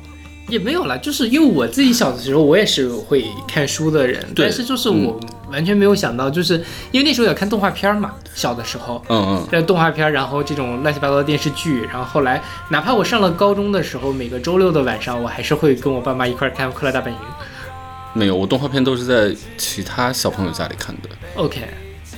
[0.49, 5.19] 也没有啦，就是因为我自己小的时候，我也是会看书的人，对但是就是我
[5.51, 6.55] 完全没有想到，就是
[6.91, 17.19] 因为那时候也看动画片嘛，小的时候”，嗯嗯，这动画片，然后这种乱七八糟的电视剧，然后后来哪怕我上了高中的时候，每个周六的晚上，我还是会跟我爸妈一块儿看《快乐大本营》。
[18.13, 21.09] 没有，我动画片都是在其他小朋友家里看的。
[21.35, 21.61] OK，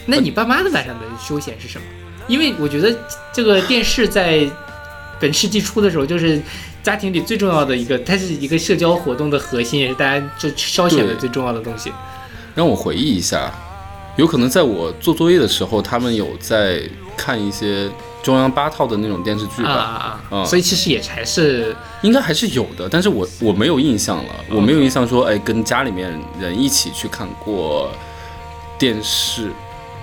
[0.05, 1.83] 那你爸妈的晚上的休闲是什么？
[2.27, 2.95] 因为我觉得
[3.33, 4.47] 这个电视在
[5.19, 6.39] 本世纪初的时候，就是
[6.81, 11.91] 家庭里最重要的一个，它是一个社交活动的核心，也是大家就消遣的最重要的东西。
[12.55, 13.51] 让我回忆一下，
[14.15, 16.81] 有可能在我做作业的时候，他们有在
[17.15, 17.89] 看一些
[18.23, 19.69] 中央八套的那种电视剧吧。
[19.69, 20.21] 啊啊啊！
[20.31, 20.45] 嗯。
[20.45, 27.89] 所以其实也还是应该还是有的，但是我我没有印象了，我没有印象说，哎，跟家里面人一起去看过
[28.77, 29.51] 电视，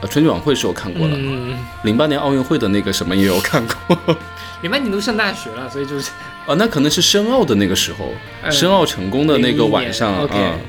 [0.01, 3.97] 呃，春节晚会是有看过了，嗯，零八年奥运会的那个什么也有看过，
[4.63, 6.11] 零八年都上大学了，所以就是
[6.47, 10.61] 啊，那可能是申奥的那个时候，嗯申奥成功的那个晚上，01年，OK 嗯，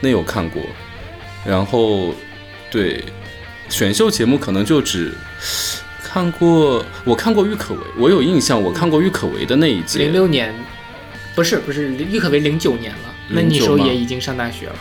[0.00, 0.62] 那有看过，
[1.44, 2.14] 然后
[2.70, 3.04] 对
[3.68, 5.12] 选秀节目可能就只。
[6.02, 9.98] 看过，我看过郁可唯，我有印象，我看过郁可唯的那一届。
[9.98, 10.54] 零六年，
[11.34, 14.76] 不是不是，郁可唯零九年了，那你时候也已经上大学了，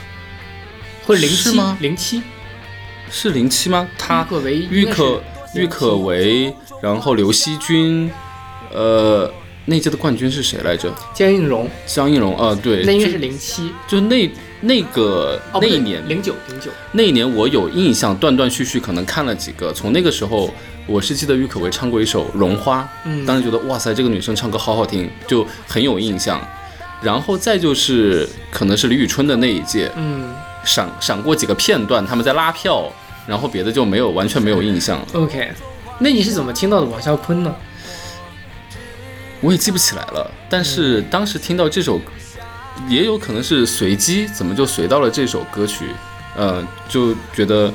[1.05, 2.21] 或者零七吗零七，
[3.11, 3.85] 是零七吗？
[3.97, 4.25] 他
[4.69, 5.21] 郁可
[5.55, 8.09] 郁可唯，然后刘惜君，
[8.71, 9.29] 呃，
[9.65, 10.93] 那届的冠军是谁来着？
[11.13, 14.29] 江映蓉，江映蓉，啊，对，那应该是零七，就那
[14.61, 19.73] 那个、哦，那一年，零九零九，那一年我有印象，断断续续可能看了几个。
[19.73, 20.53] 从那个时候，
[20.85, 26.39] 我是记得郁可唯唱过一首《绒花》，嗯当时觉得哇塞，这个女生唱歌好好听，就很有印象。
[27.01, 32.91] 然后再就是可能是李宇春的那一届，嗯闪闪过几个片段，他们在拉票，
[33.27, 35.07] 然后别的就没有完全没有印象了。
[35.13, 35.51] ，OK，
[35.99, 37.53] 那你是怎么听到的王啸坤呢？
[39.45, 42.01] 我也记不起来了，但是当时听到这首，
[42.89, 45.85] 也有可能是随机，怎么就随到了这首歌曲？
[46.35, 47.71] 呃，就觉得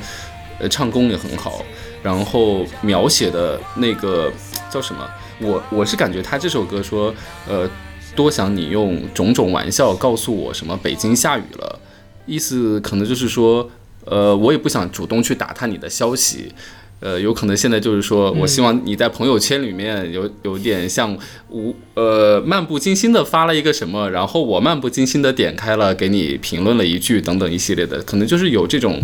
[0.58, 1.64] 呃唱功也很好，
[2.02, 4.32] 然后描写的那个
[4.68, 5.08] 叫什么？
[5.38, 7.14] 我我是感觉他这首歌说，
[7.48, 7.70] 呃，
[8.16, 11.78] 多想你用种种玩笑告诉我什么北京下雨了，
[12.26, 13.70] 意思可能就是说，
[14.06, 16.52] 呃，我也不想主动去打探你的消息。
[17.00, 21.16] 呃，有可能现在就是说，我希望你在朋友圈里面有有点像
[21.48, 29.02] 无呃漫不经心的发了一个什么，然后我漫不经心的点开了，给你评论了一句等等一系列的，可能就是有这种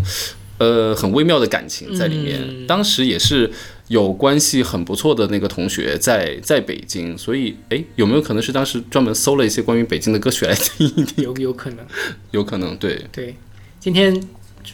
[0.59, 2.41] 呃很微妙的感情在里面。
[2.47, 2.67] 嗯。
[2.67, 3.51] 当时也是
[3.89, 11.25] 有关系很不错的那个同学在 在北京，所以哎，有没有可能是当时专门搜了一些关于北京的歌曲来听一听？
[11.25, 11.79] 有有可能，
[12.33, 13.35] 有可能，对，对，
[13.81, 14.21] 今天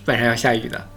[0.07, 0.89] 晚上要下雨的，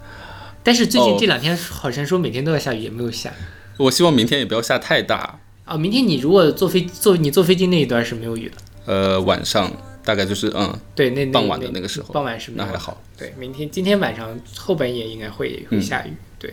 [0.66, 3.32] 但是最近哦这两天好像说每天都要下雨，也没有下。
[3.76, 5.38] 我希望明天也不要下太大。
[5.64, 9.70] 啊，明天你如果坐飞坐你坐飞机那一段是没有雨的，呃，晚上
[10.04, 13.00] 大概就是嗯，对，那那傍晚的那个时候傍晚是没有那还好。
[13.16, 16.12] 对，明天今天晚上后半夜应该会会嗯下雨。
[16.36, 16.52] 对，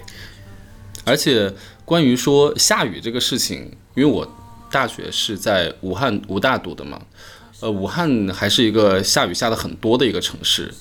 [1.05, 1.51] 而且
[1.83, 4.31] 关于说下雨这个事情，因为我
[4.69, 7.01] 大学是在武汉武大读的嘛，
[7.61, 10.71] 呃，武汉还是一个下雨下的很多的一个城市。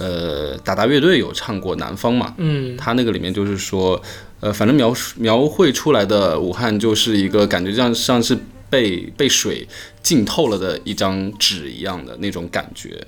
[0.00, 4.00] 呃，达达乐队有唱过《南方》嘛，嗯，他那个里面就是说，
[4.40, 8.34] 呃，反正描述描绘出来的武汉就是一个感觉像像是
[8.70, 9.68] 被被水
[10.02, 13.06] 浸透了的一张纸一样的那种感觉。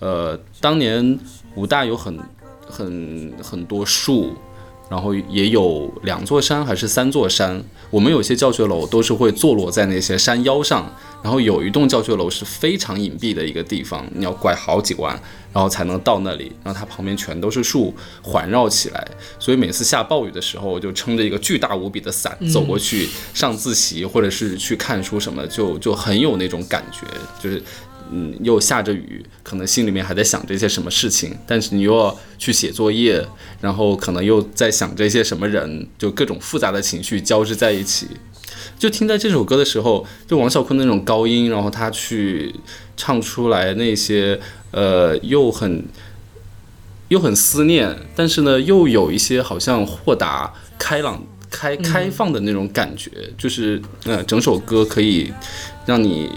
[0.00, 1.16] 呃，当年
[1.54, 2.18] 武大有很
[2.68, 4.34] 很很多树，
[4.92, 15.18] 然后也有两座山还是三座山，我们有些教学楼都是会坐落在那些山腰上，然后有一栋教学楼是非常隐蔽的一个地方，你要拐好几弯，
[15.50, 19.02] 然后才能到那里，然后它旁边全都是树环绕起来，
[19.38, 27.06] 所以每次下暴雨的时候，我就撑着一个巨大无比的伞走过去上自习或者是去看书什么，就就很有那种感觉，
[27.42, 27.62] 就是。
[28.10, 33.24] 嗯，又下着雨，可能心里面还在想着一些什么事情，但是你又要去写作业，
[33.60, 38.08] 然后可能又在想着一些什么人，就各种复杂的情绪交织在一起。
[38.78, 42.54] 就听在这首歌的时候，就王啸坤那种高音，然后他去
[42.96, 44.38] 唱出来那些
[44.72, 45.84] 呃，又很
[47.08, 55.32] 又很思念，但是呢，又有一些好像豁达、开朗、开开放的那种感觉，就是呃，整首歌可以
[55.86, 56.30] 让你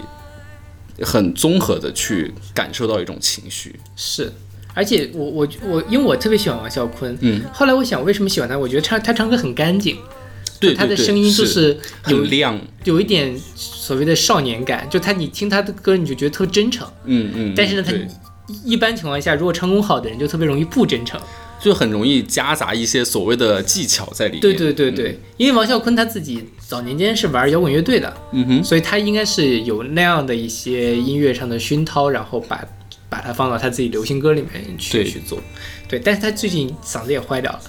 [1.02, 3.78] 很综合的去感受到一种情绪。
[3.96, 4.32] 是。
[4.74, 8.58] 而且我我我，因为我特别喜欢王啸坤，嗯，后来我想为什么喜欢他？
[8.58, 9.96] 我觉得唱他唱歌很干净，
[10.60, 11.78] 对，对对他的声音就是
[12.08, 17.54] 有很亮，有一点所谓的少年感，就他你听他的歌你就觉得特真诚，嗯嗯。
[17.56, 17.94] 但是呢，他
[18.66, 21.18] 一般情况下如果唱功好的人就特别容易不真诚，
[21.60, 24.40] 就很容易夹杂一些所谓的技巧在里面。
[24.40, 32.64] 对对对对，因为王啸坤他自己早年间是玩摇滚乐队的，嗯哼，所以他应该是有那样的一些音乐上的熏陶，然后把
[33.08, 35.38] 把它放到他自己流行歌里面去对去做。
[35.88, 37.60] 对，但是他最近嗓子也坏掉了。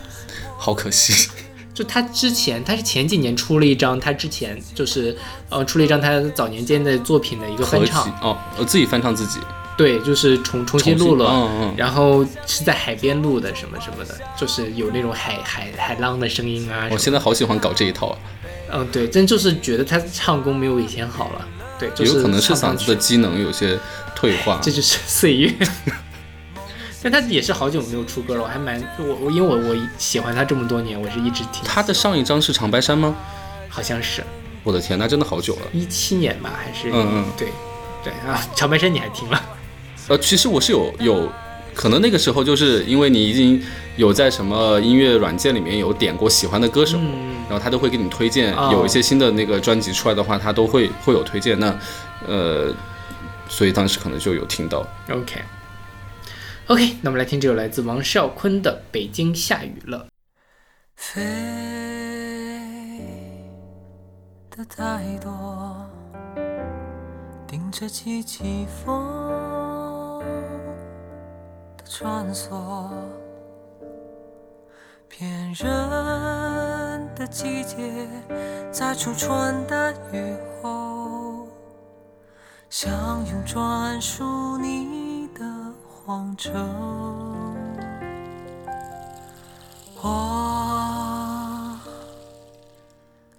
[0.57, 1.29] 好可惜。
[1.77, 5.15] 就他之前，他是前几年出了一张，他之前就是
[5.49, 9.37] 呃出了一张他早年间的作品的一个翻唱，哦，我自己翻唱自己，
[9.77, 16.87] 对，就是重重新录了，嗯嗯然后是在海边录的什么什么的，就是有那种海海海浪的声音啊。
[16.91, 18.17] 我现在好喜欢搞这一套啊，
[18.73, 21.47] 嗯，对，真就是觉得他唱功没有以前好了，
[21.79, 23.77] 对，就是有可能是嗓子的机能有些
[24.15, 24.59] 退化。
[24.63, 25.53] 这就是岁月。
[27.03, 33.15] 但他也是好久没有出歌了，我还蛮我我因为我我喜欢他这么多年，我是一直听，他的上一张是长白山吗？
[33.69, 34.23] 好像是
[34.63, 35.61] 我的天，那真的好久了。
[35.71, 37.49] 一七年吧，还是嗯嗯对
[38.03, 39.39] 对啊，长白山你还听了？
[40.07, 41.29] 呃，其实我是有有，
[41.73, 43.61] 可能那个时候就是因为你已经
[43.97, 46.97] 有在什么音乐软件里面有点过喜欢的歌手，
[47.49, 51.59] 然后他都会给你推荐，有一些新的那个专辑出来的话，他都会会有推荐。
[51.59, 51.77] 那
[52.25, 52.73] 呃，
[53.49, 54.87] 所以当时可能就有听到。
[55.09, 55.41] OK
[56.67, 59.99] OK，那我们来听这首来自王啸坤的《北京下雨了》。
[60.95, 61.21] 飞
[64.49, 65.85] 的太多，
[67.47, 69.05] 顶着季季风
[69.51, 69.56] 的
[71.89, 72.89] 穿梭，
[75.07, 78.07] 骗人的季节，
[78.71, 81.47] 在初春的雨后，
[82.69, 82.91] 想
[83.27, 85.43] 用专属你的
[85.87, 86.51] 黄州。
[90.03, 91.79] 我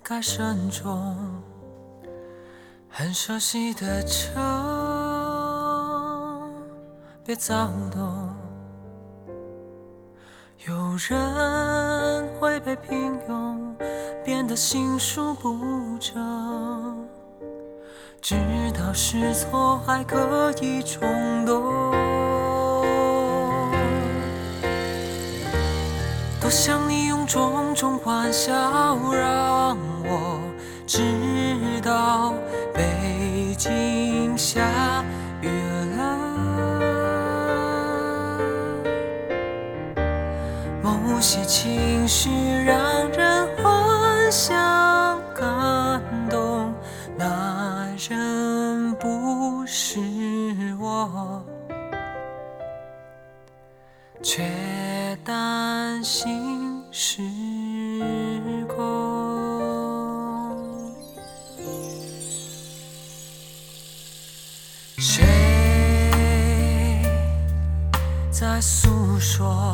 [0.03, 1.15] 该慎重，
[2.89, 4.41] 很熟悉的车，
[7.25, 8.28] 别躁动。
[10.67, 10.75] 有
[11.09, 13.57] 人会被平庸
[14.25, 15.57] 变得心术不
[16.01, 17.09] 正，
[18.21, 18.35] 知
[18.77, 21.63] 道是错还可以冲动。
[26.41, 28.53] 多想你用种种欢笑
[29.13, 30.41] 让我
[30.89, 31.01] 知
[31.85, 32.35] 道
[32.75, 35.05] 北京下
[35.41, 35.49] 雨
[35.97, 35.98] 了。
[40.83, 42.31] 某些情绪
[42.65, 44.57] 让人幻想
[45.35, 46.73] 感动，
[47.17, 50.01] 那人不是
[50.81, 51.45] 我。
[54.21, 57.23] 却担心失
[58.67, 58.77] 控。
[64.99, 65.25] 谁
[68.31, 69.73] 在诉说，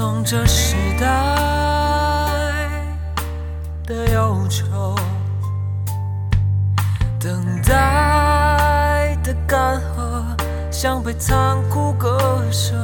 [0.00, 1.04] 歌颂这时代
[3.86, 4.96] 的忧愁？
[7.18, 10.24] 等待的干涸，
[10.70, 12.18] 像被残酷割
[12.50, 12.74] 舍，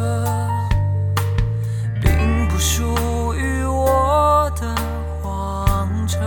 [2.03, 2.85] 并不属
[3.35, 4.67] 于我的
[5.23, 6.21] 荒城。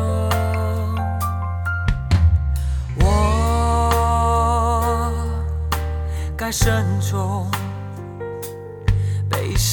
[3.00, 3.06] 我
[6.36, 7.48] 该慎重，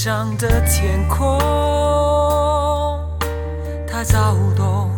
[0.07, 1.37] 上的天空
[3.89, 4.89] 太躁动。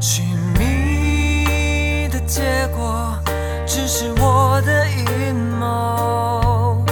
[0.00, 3.16] 寻觅的结果，
[3.64, 6.84] 只是我的阴谋。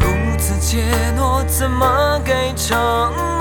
[0.00, 0.82] 如此怯
[1.16, 2.76] 懦，怎么给承
[3.16, 3.33] 诺？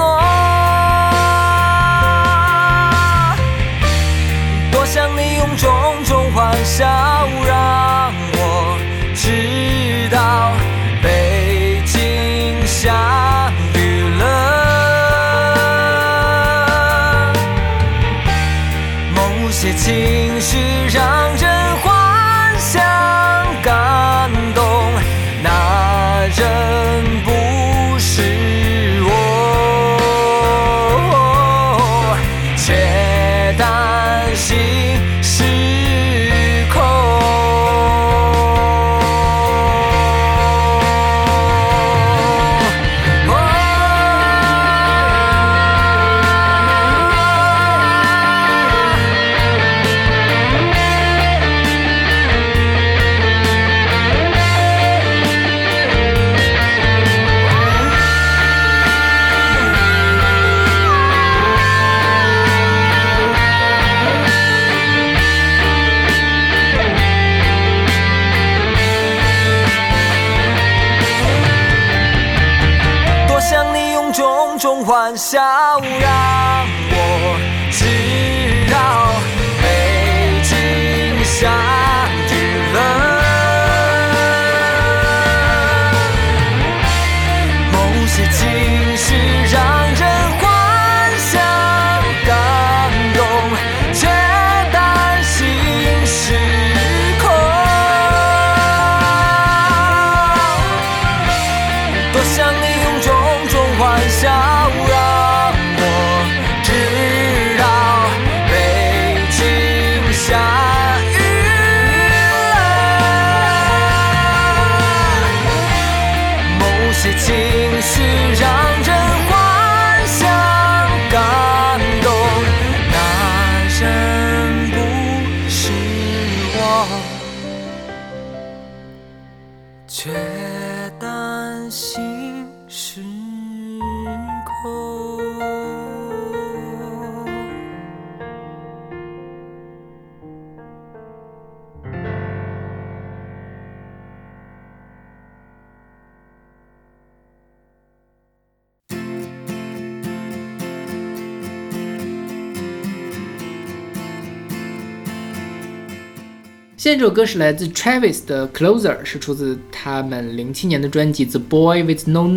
[156.84, 162.36] 现在这首歌是来自 Travis 的《Closer》，是出自他们零七年的专辑《The Boy with No Name》。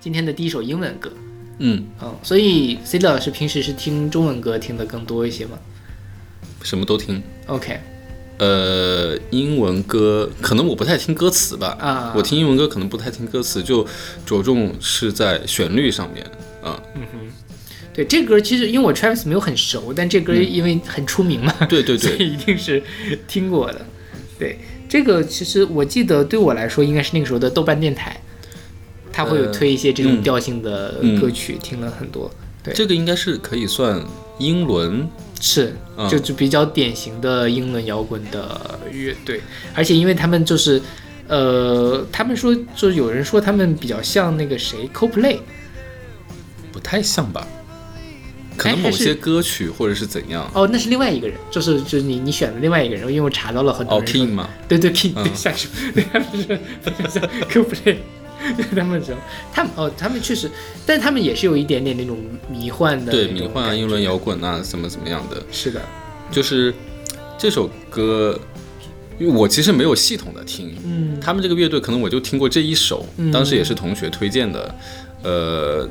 [0.00, 1.10] 今天的第一首英文歌，
[1.60, 5.58] 嗯，嗯，所以 C 老师平时是听中文歌听的更多一些吗？
[6.62, 7.22] 什么都听。
[7.46, 7.80] ？OK，
[8.36, 12.12] 呃，英文歌可能我不太听歌词吧，啊。
[12.14, 13.86] 我听英文歌可能不太听歌词，就
[14.26, 16.22] 着重是在旋律上面，
[16.62, 16.78] 啊、
[17.98, 22.80] 对这歌其实因为我 Travis 没有很熟，但这歌因为很出名嘛，对对所对， 以一定是
[23.26, 23.84] 听过的。
[24.38, 24.56] 对
[24.88, 28.22] 这个其实我记得对我来说应该是那个时候的豆瓣电台，
[29.12, 32.30] 它会有呃推一些这种嗯调性的嗯歌曲，听了很多。
[32.62, 34.00] 对，这个应该是可以算
[34.38, 35.08] 英伦，
[35.40, 39.40] 是，嗯就就比较典型的英伦摇滚的乐队，
[39.74, 40.80] 而且因为他们就是，
[41.26, 45.40] 呃，他们说就是有人说他们比较像那个谁 Coldplay，
[46.70, 47.44] 不太像吧？
[48.58, 50.50] 可能某些歌曲或者是怎样。
[50.52, 54.50] 哦，那是另外一个人，就是就是你你选的另外一个人，因为我查到了很多哦，King 嘛？
[54.68, 55.24] 对对 King，嗯。
[55.24, 56.48] 对下属， 对他们是
[57.08, 57.96] 像 Coldplay，
[58.56, 59.14] 对他们说
[59.52, 60.50] 他们哦，他们确实，
[60.84, 62.18] 但他们也是有一点点那种
[62.50, 65.80] 迷幻的对，迷幻啊、英伦摇滚啊，怎么怎么样的，是的，
[66.30, 66.74] 就是
[67.38, 68.38] 这首歌，
[69.18, 71.18] 因为我其实没有系统的听，嗯。
[71.20, 73.30] 他们这个乐队可能我就听过这一首，嗯。
[73.30, 74.74] 当时也是同学推荐的，
[75.22, 75.88] 呃，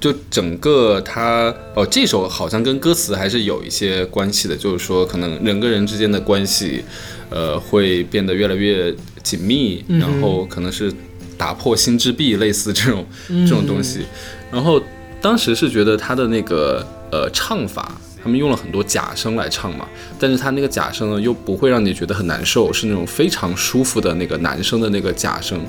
[0.00, 6.84] 就整个他哦，这首好像跟歌词还是有一些关系的，就是说可能人跟人之间的关系，
[7.30, 10.92] 呃，会变得越来越紧密，嗯然后可能是
[11.36, 14.00] 打破心之壁，类似这种嗯这种东西。
[14.52, 14.80] 然后
[15.20, 19.86] 当时是觉得他的那个呃唱法，他们用了很多假声来唱嘛，
[20.18, 25.60] 但是他那个假声呢又不会让你觉得很难受，是那种非常舒服的那个男生的那个假声，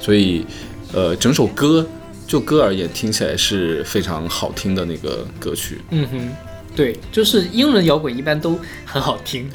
[0.00, 0.44] 所以
[0.92, 1.86] 呃整首歌
[2.26, 5.80] 就歌而言听起来是非常好听的那个歌曲。
[5.90, 6.28] 嗯哼，
[6.74, 9.50] 对，就是英伦摇滚一般都很好听，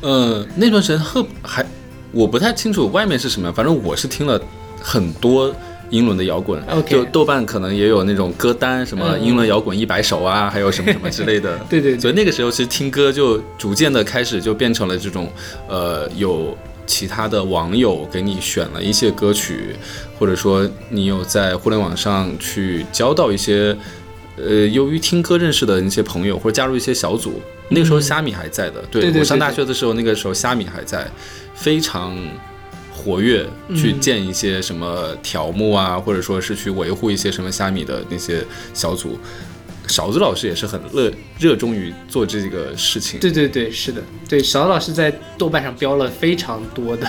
[0.00, 1.64] 呃，那段时间特还
[2.12, 4.40] 我不太清楚外面是什么样，反正我是听了
[4.80, 5.54] 很多
[5.90, 6.60] 英伦的摇滚。
[6.68, 9.24] OK 就豆瓣可能也有那种歌单，什么嗯。
[9.24, 11.58] 英伦摇滚一百首啊，还有什么什么之类的。
[11.70, 12.00] 对对对。
[12.00, 15.30] 所以那个时候其实听歌就逐渐的开始就变成了这种，
[15.68, 16.56] 呃，有
[16.92, 19.76] 其他的网友给你选了一些歌曲，
[20.18, 23.76] 或者说你有在互联网上去交到一些。
[24.36, 28.80] 呃，由于听歌认识的那些朋友，或者加入一些小组，那个时候虾米还在的。
[28.90, 31.06] 对我上大学的时候，那个时候虾米还在，
[31.54, 32.16] 非常
[32.90, 33.44] 活跃，
[33.76, 38.42] 去嗯建一些什么条目啊，或者说是去维护一些什么虾米的那些
[38.72, 39.18] 小组。
[39.90, 43.18] 勺子老师也是很热热衷于做这个事情。
[43.18, 47.06] 对对对，是的，对，勺子老师在豆瓣上标了非常多的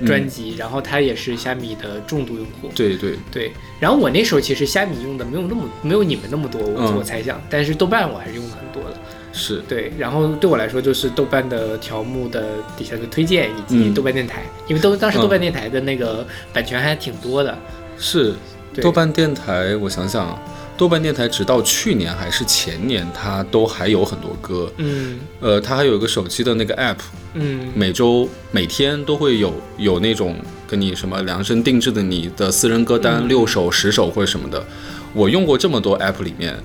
[0.00, 2.68] 嗯专辑，然后他也是虾米的重度用户。
[2.74, 8.96] 对对对，然后我那时候其实虾米用的没有那么没有你们那么多，我、嗯我猜想，但是豆瓣我还是用的很多的。
[9.32, 12.44] 是，对，然后对我来说就是豆瓣的条目的
[12.76, 17.56] 底下的推荐以及嗯豆瓣电台，因为都当时豆瓣嗯电台的那个版权还挺多的。
[17.96, 18.34] 是
[18.74, 20.36] 对豆瓣电台，我想想，
[20.80, 24.72] 豆瓣电台直到去年还是前年，它都还有很多歌。
[24.78, 26.96] 嗯呃，它还有一个手机的那个 app，
[27.34, 30.34] 嗯每周每天都会有有那种
[30.66, 34.66] 跟你什么量身定制的你的私人歌单嗯六首、十首或者什么的。
[35.12, 36.56] 我用过这么多 app 里面，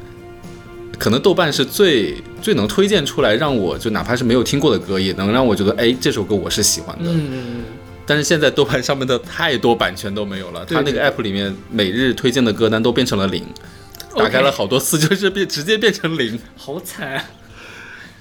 [0.97, 7.11] 可能豆瓣是最最能推荐出来，让我就哪怕是没有听过的歌，也能让我觉得，哎，这首歌我是喜欢的。
[7.11, 7.63] 嗯嗯
[8.05, 13.43] 但是现在豆瓣上面的太多版权都没有了，它那个 app 里面每日推荐的歌单都变成了零，
[14.15, 16.39] 打开了好多次就是变直接变成零。
[16.55, 17.25] 好惨啊！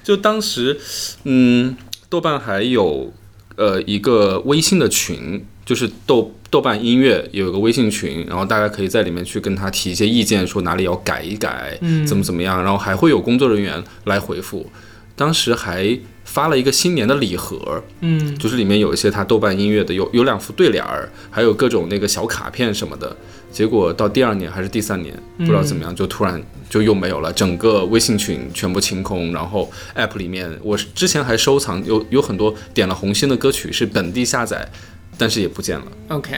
[0.02, 0.78] 就当时，
[1.24, 1.76] 嗯，
[2.08, 3.12] 豆瓣还有
[3.56, 14.70] 呃一个微信的群，就是豆豆瓣音乐有一个微信群，然后大家可以在里面去跟他提一些意见，说哪里要改一改，嗯怎么怎么样，然后还会有工作人员来回复。
[15.16, 15.98] 当时还
[16.34, 23.16] 发了一个新年的礼盒，嗯，就是里面有一些他豆瓣音乐的，有有两副对联儿，还有各种那个小卡片什么的。
[23.52, 29.32] 结果到第二年还是第三年，不知道怎么样，就突然就又没有了，整个微信群全部清空。
[29.32, 34.68] 然后 App 里面，我之前还收藏有有很多点了红心的歌曲是本地下载，
[35.16, 36.32] 但是也不见了，OK，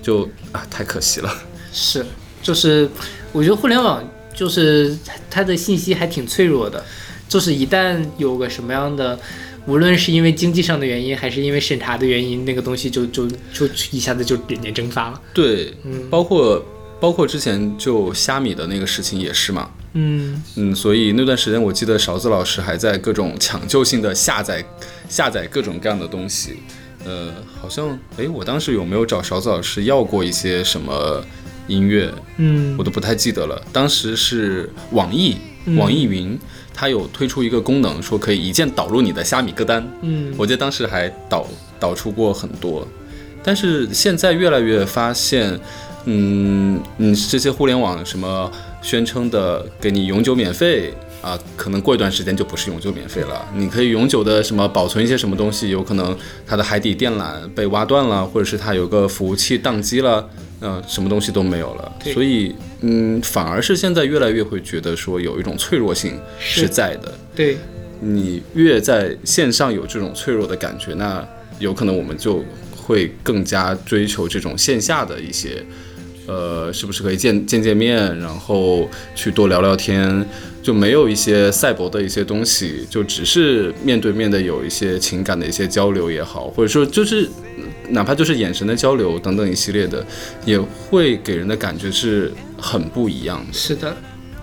[0.00, 1.28] 就啊太可惜了。
[1.72, 2.06] 是，
[2.40, 2.88] 就是
[3.32, 4.96] 我觉得互联网就是
[5.28, 6.84] 它的信息还挺脆弱的，
[7.32, 9.18] 就是一旦有个什么样的，
[9.64, 15.18] 无论是因为经济上的原因，还是因为审查的原因，那个东西就就就一下子就人间蒸发了。
[15.32, 15.72] 对，
[16.10, 16.62] 包括
[17.00, 24.62] 包括之前就虾米的那个事情也是嘛，嗯，嗯，所以那段时间我记得勺子老师还在各种抢救性的下载
[25.08, 26.56] 下载各种各样的东西。
[27.06, 31.24] 呃，好像诶，我当时有没有找勺子老师要过一些什么
[31.66, 32.12] 音乐？
[32.36, 33.58] 嗯我都不太记得了。
[33.72, 36.38] 当时是网易嗯网易云，
[36.74, 39.86] 它有推出一个功能，说可以一键导入你的虾米歌单。
[40.00, 41.46] 嗯我记得当时还导
[41.78, 42.86] 导出过很多，
[43.42, 45.58] 但是现在越来越发现，
[46.04, 48.50] 嗯，你这些互联网什么
[48.80, 53.46] 宣称的给你永久免费啊，可能过一段时间就不是永久免费了。
[53.54, 56.16] 你可以永久的什么保存一些什么东西，有可能
[56.46, 60.28] 它的海底电缆被挖断了，或者是它有个服务器宕机了。
[60.64, 67.12] 嗯、什么东西都没有了，所以嗯，反而是现在越来越会觉得说有一种脆弱性是是在的。
[67.34, 67.56] 对，
[67.98, 71.26] 你越在线上有这种脆弱的感觉，那
[71.58, 72.44] 有可能我们就
[72.76, 75.64] 会更加追求这种线下的一些，
[76.26, 80.24] 呃，是不是可以见见见面，然后去多聊聊天，
[80.62, 87.28] 就没有一些赛博的一些东西，就只是面对面的有一些情感的一些交流也好，或者说就是
[87.88, 90.06] 哪怕就是眼神的交流等等一系列的，
[90.44, 93.52] 也会给人的感觉是很不一样的。
[93.52, 93.94] 是的，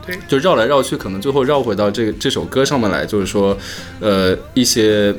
[0.06, 3.58] 对，就绕来绕去，可能最后绕回到这个这首歌上面来，就是说，
[4.02, 5.16] 呃，一些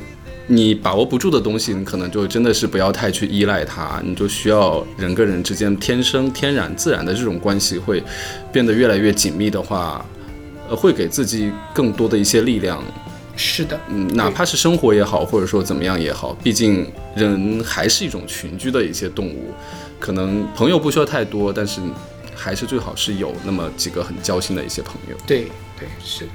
[0.47, 8.03] 你把握不住的东西，你可能就真的是不要太去依赖它，你就需要人跟人之间天生、天然、自然的这种关系会
[8.53, 10.05] 变得越来越紧密的话，
[10.71, 12.83] 呃，会给自己更多的一些力量。
[13.37, 16.87] 是的，嗯，哪怕是生活也好，或者说怎么样也好，毕竟
[17.17, 19.53] 人还是一种群居的一些动物，
[19.99, 21.81] 可能朋友不需要太多，但是
[22.35, 25.17] 还是最好是有那么几个很交心的一些朋友。
[25.27, 25.47] 对
[25.79, 26.31] 对是的，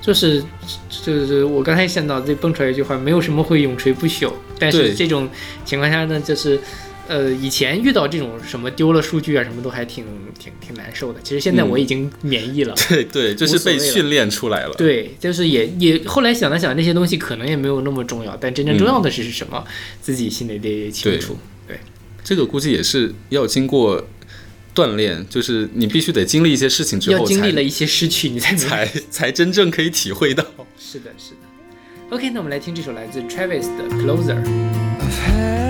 [0.00, 0.44] 就是
[0.88, 5.28] 就是我刚才想到这蹦出来一句话，没有什么会永垂不朽，但是这种
[5.64, 6.60] 情况下呢，就是。
[7.08, 10.04] 呃，以前遇到这种什么丢了数据啊，什么都还挺
[10.38, 11.20] 挺挺难受的。
[11.22, 14.74] 其实现在嗯我已经免疫了， 对对，就是被训练出来了。
[14.78, 19.62] 对，就是也也后来想了想，那些东西可能也没有那么重要，但真正重要的是什么，
[20.00, 21.36] 自己心里得清楚。
[21.66, 21.78] 对，
[22.22, 24.06] 这个估计也是要经过
[24.74, 30.44] 锻炼，就是你必须得经历一些事情之后才，经历了一些失去，你才才 才真正可以体会到。
[30.78, 32.16] 是的，是的。
[32.16, 35.61] OK，那我们来听这首来自 Travis 的 Closer。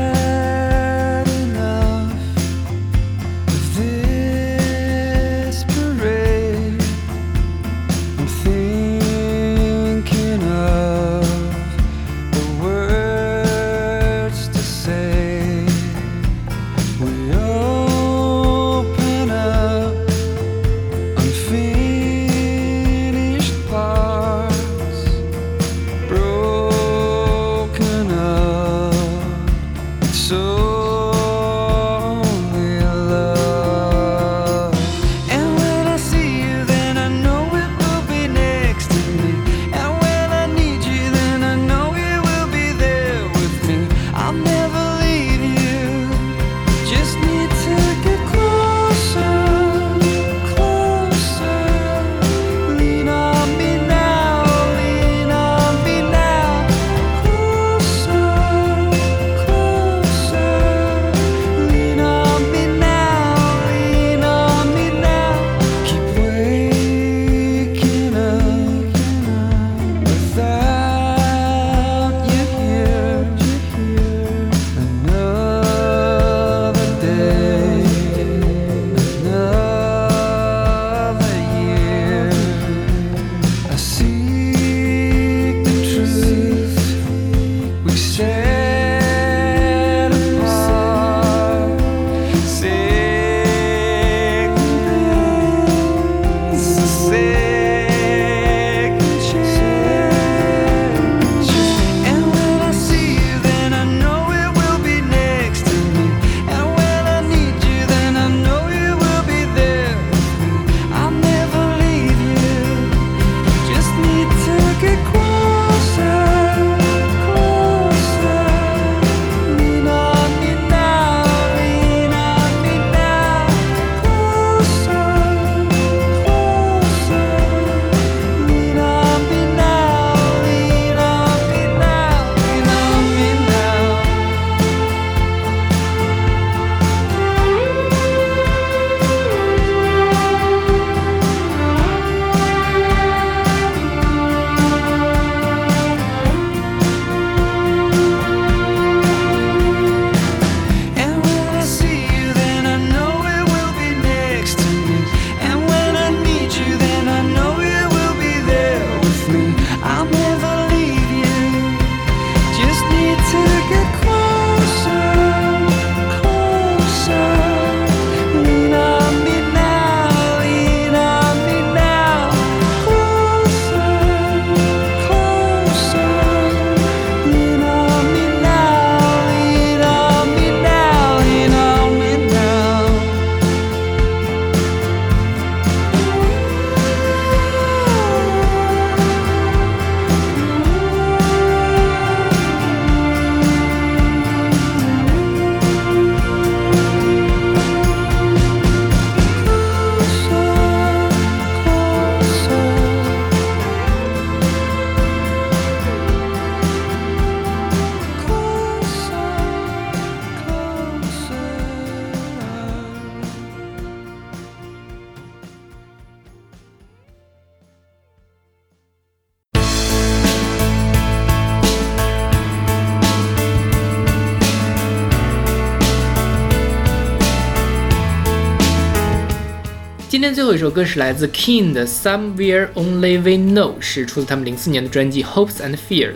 [230.63, 236.13] 首歌是来自 King 的《Somewhere Only We Know》，是出自他们零四年的专辑《Hopes and Fears》。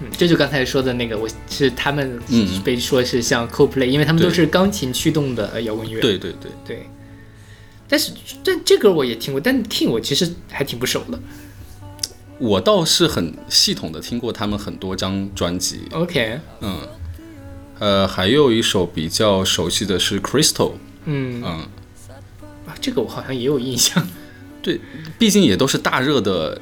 [0.00, 6.00] 嗯，这就刚才说的那个，我是他们嗯被说是像 Coldplay，因为他们都是钢琴驱动的呃摇滚乐。
[6.00, 6.86] 对对对，对。
[7.86, 8.10] 但是
[8.42, 11.16] 但这歌我也听过，但 King 我其实还挺不熟的。
[12.38, 16.80] 我倒是很系统的听过他们很多张专辑，OK，嗯，
[17.78, 20.72] 呃，还有一首比较熟悉的是 Crystal，
[21.04, 21.68] 嗯嗯，啊，
[22.88, 24.06] 这个我好像也有印象。
[24.62, 24.80] 对，
[25.18, 26.60] 毕竟也都是大热的。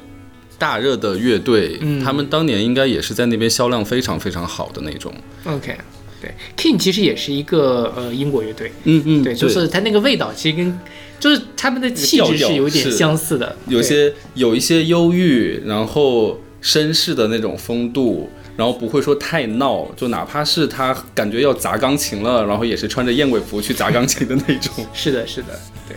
[0.59, 5.13] 大热的乐队，嗯他们当年应该也是在那边销量非常非常好的那种。
[5.43, 5.77] OK，
[6.19, 10.79] 对，King 其实也是一个呃英国乐队，嗯嗯，对，就是它那个味道其实跟
[11.19, 24.83] 就是他们的气质是有点相似的，有些有一些忧郁，然后绅士的那种风度，然后不会说太闹，就哪怕是他感觉要砸钢琴了，然后也是穿着燕尾服去砸钢琴的那种。
[24.91, 25.49] 是的，是的，
[25.87, 25.95] 对。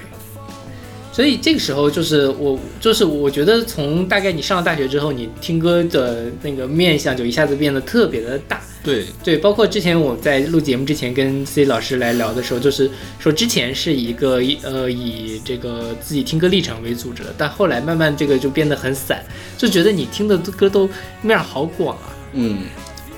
[1.13, 8.61] 所以这个时候就是我，就是我觉得从大概你上了大学之后，你听歌的那个面相就一下子变得特别的大。
[8.83, 19.23] 对，对，包括之前我在录节目之前跟 C 老师来聊的时候，就是说之前是一个呃以这个自己听歌历程为组织的，但后来慢慢这个就变得很散，
[19.59, 20.89] 就觉得你听的歌都
[21.21, 22.09] 面儿好广啊。
[22.33, 22.61] 嗯，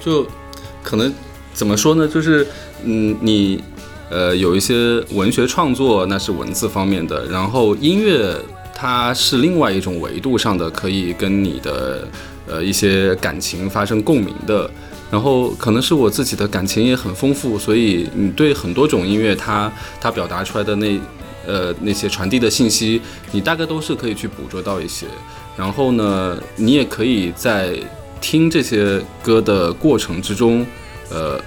[0.04, 0.26] 就
[0.82, 1.14] 可能
[1.54, 2.08] 怎么说呢？
[2.08, 2.44] 就是
[2.82, 3.62] 嗯，你
[4.12, 8.36] 呃有一些文学创作，那是文字方面的，然后音乐
[8.74, 12.06] 它是另外一种维度上的，可以跟你的
[12.46, 14.70] 呃一些感情发生共鸣的。
[15.10, 19.70] 然后可能是我自己的感情也很丰富，所以你对很多种音乐它
[20.00, 20.98] 它表达出来的那
[21.46, 22.98] 呃那些传递的信息，
[23.30, 25.06] 你大概都是可以去捕捉到一些。
[25.54, 27.76] 然后呢，你也可以在
[28.22, 30.64] 听这些歌的过程之中，
[31.10, 31.38] 呃，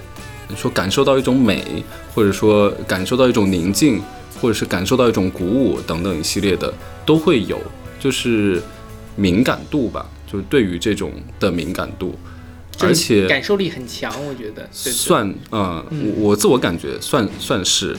[0.54, 1.82] 说感受到一种美，
[2.14, 4.00] 或者说感受到一种宁静，
[4.40, 6.72] 或者是感受到一种鼓舞等等一系列的
[7.04, 7.60] 都会有，
[7.98, 8.62] 就是
[9.16, 11.10] 敏感度吧，就是对于这种
[11.40, 12.14] 的敏感度，
[12.80, 17.96] 而且感受力很强，我觉得算嗯，我我自我感觉算算是，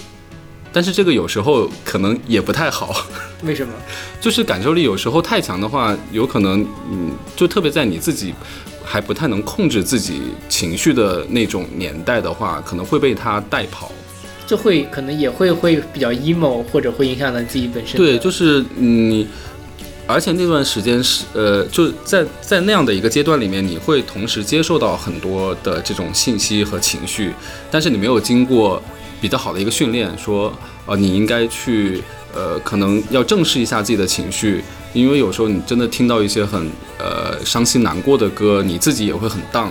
[0.72, 2.96] 但是这个有时候可能也不太好。
[3.44, 3.74] 为什么？
[4.22, 8.34] 就是感受力有时候太强的话，有可能，嗯，就特别在你自己
[8.90, 13.92] 还不太能控制自己情绪的那种年代的话，可能会被他带跑。
[14.46, 17.98] 就会可能也会会比较 emo，或者会影响到自己本身。
[17.98, 19.28] 对，就是嗯你，
[20.08, 27.34] 而且那段时间是呃，就在在那样的一个阶段里面，你会同时接受到很多的这种信息和情绪，
[27.70, 28.82] 但是你没有经过
[29.20, 30.54] 比较好的一个训练，说
[30.86, 32.02] 呃你应该去
[32.34, 34.64] 呃可能要正视一下自己的情绪，
[34.98, 39.70] 因为有时候你真的听到一些很呃伤心难过的歌，你自己也会很 down。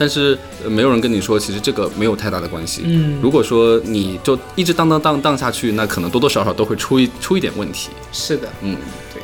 [0.00, 2.82] 但是、呃没有人跟你说，其实这个没有太大的关系。
[2.84, 7.90] 嗯如果说你就一直荡荡荡荡下去，那可能多多少少都会出一出一点问题。
[8.12, 8.76] 是的，嗯，
[9.12, 9.20] 对。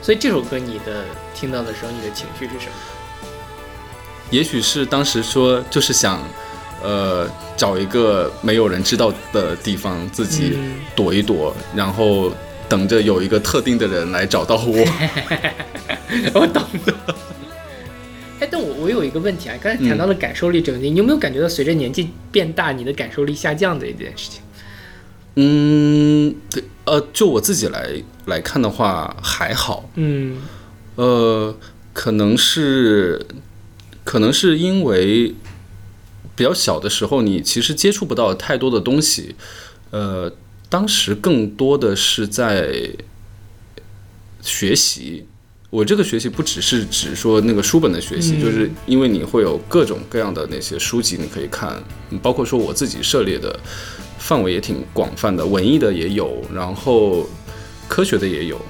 [0.00, 1.04] 所以这首歌你的
[1.34, 2.72] 听到的时候，你的情绪是什么？
[4.30, 6.22] 也许是当时说就是想，
[6.82, 12.32] 呃，找一个没有人知道的地方自己嗯躲一躲，然后
[12.74, 14.84] 等着有一个特定的人来找到我。
[16.34, 16.92] 我懂的。
[18.40, 24.40] 哎，但我我有一个问题啊，刚才谈到了感受力这个问题，你有没有感觉到随着年纪变大，你的感受力下降的一件事情？
[25.36, 30.38] 嗯，对，呃，就我自己来来看的话还好，嗯
[30.96, 31.56] 呃，
[31.92, 33.24] 可能是，
[34.02, 35.32] 可能是因为
[36.34, 39.36] 比较小的时候，你其实接触不到太多的东西，
[39.90, 40.32] 呃，
[40.74, 42.90] 当时更多的是在
[44.42, 45.24] 学习。
[45.70, 51.80] 我这个学习不只是指说那个书本的学习，嗯就是因为你会有各种各样的那些书籍你可以看，
[52.10, 53.56] 嗯包括说我自己涉猎的
[54.18, 57.24] 范围也挺广泛的，文艺的也有，然后
[57.86, 58.60] 科学的也有，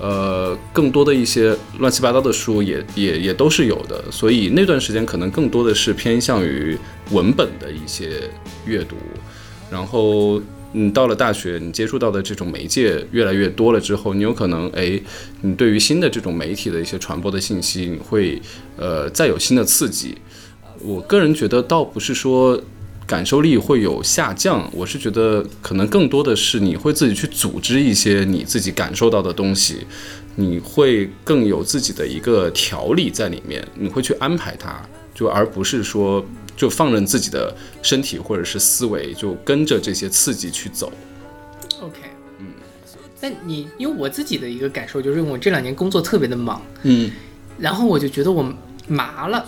[0.00, 6.78] 呃，更多的一些乱七八糟的书也也也都是有的，所以那段时间可能更多的是偏向于
[7.10, 8.30] 文本的一些
[8.64, 8.96] 阅读，
[9.70, 10.40] 然后
[10.72, 15.00] 你到了大学，你接触到的这种媒介越来越多了之后，你有可能哎，
[15.40, 18.40] 你对于新的这种媒体的一些传播的信息，你会
[18.76, 20.16] 呃再有新的刺激。
[20.80, 22.60] 我个人觉得倒不是说
[23.06, 29.78] 感受力会有下降，我是觉得可能更多的是你会自己去组织一些你自己感受到的东西，
[30.36, 36.24] 你会更有自己的一个条理在里面，你会去安排它，就而不是说
[36.58, 40.92] 就放任自己的身体或者是思维就跟着这些刺激去走。
[41.80, 42.00] ，OK，
[42.40, 42.46] 嗯。
[43.20, 47.10] 但你因为我自己的一个感受就是，我这两年工作特别的忙，嗯。
[47.58, 48.52] 然后我就觉得我
[48.88, 49.46] 麻了，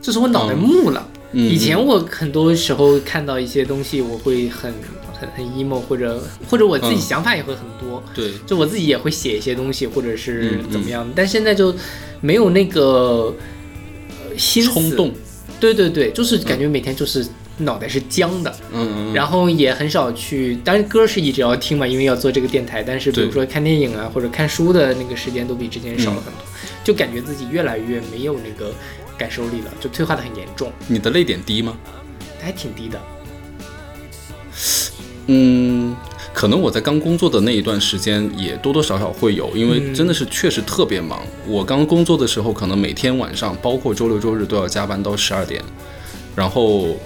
[0.00, 1.06] 就是我脑袋木了。
[1.12, 4.72] 嗯以前我很多时候看到一些东西，我会很
[5.12, 11.74] 很很 emo，或者或者我自己嗯想法也会很多，对，就我自己也会写一些东西，或者是怎么样，但现在就
[12.22, 13.34] 没有那个
[14.08, 15.12] 呃心思冲动，
[15.60, 17.26] 对对对，就是感觉每天就是
[17.58, 22.82] 脑袋是僵的，嗯嗯，然后也很少去，当然歌是一直要听嘛，因为要做这个电台。
[22.82, 26.42] 但是比如说看电影啊或者看书的那个时间都比之前少了很多，
[26.84, 28.72] 就感觉自己越来越没有那个
[29.16, 31.76] 感受力了，就退化的很严重，你的泪点低吗？
[32.40, 33.00] 还挺低的。
[35.26, 35.94] 嗯，
[36.32, 41.20] 可能我在刚工作的那一段时间也多多少少会有，因为真的是确实特别忙。
[41.46, 45.62] 我刚工作的时候，可能每天晚上，包括周六周日都要加班到十二点，
[46.34, 46.96] 然后。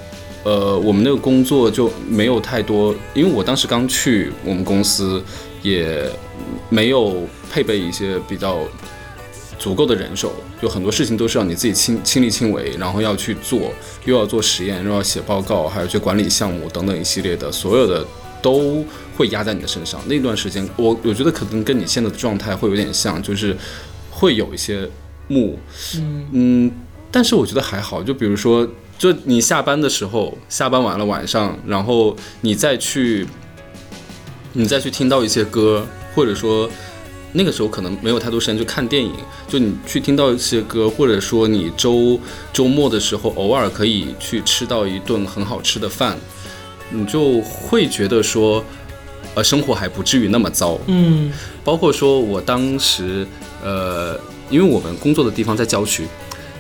[0.44, 5.22] 呃，我们那个工作就没有太多，因为我当时刚去我们公司，
[5.62, 6.04] 也
[6.68, 8.58] 没有配备一些比较
[9.56, 13.70] 足够的人手，就很多事情都是要你自己亲亲力亲为，然后要去做，
[14.04, 18.04] 又要做实验，又要写报告，还要去管理项目等等一系列的，所有的
[18.42, 18.84] 都
[19.16, 19.98] 会压在你的身上。
[20.06, 23.56] 那段时间，我我觉得可能跟你现在的状态会有点像，就是
[24.10, 24.86] 会有一些
[25.28, 25.56] 木，
[26.32, 26.70] 嗯
[27.10, 28.02] 但是我觉得还好。
[28.02, 28.66] 就比如说，
[28.98, 33.26] 就你下班的时候，下班完了晚上，然后你再去，
[34.54, 36.68] 你再去听到一些歌，或者说
[37.34, 39.12] 那个时候可能没有太多时间去看电影，
[39.46, 42.18] 就你去听到一些歌，或者说你周
[42.52, 46.16] 周末的时候偶尔可以去吃到一顿很好吃的饭，
[46.92, 48.64] 你就会觉得说，
[49.34, 50.78] 呃，生活还不至于那么糟。
[50.86, 51.32] 嗯
[51.64, 53.26] 包括说我当时，
[53.64, 54.18] 呃，
[54.50, 56.06] 因为我们工作的地方在郊区，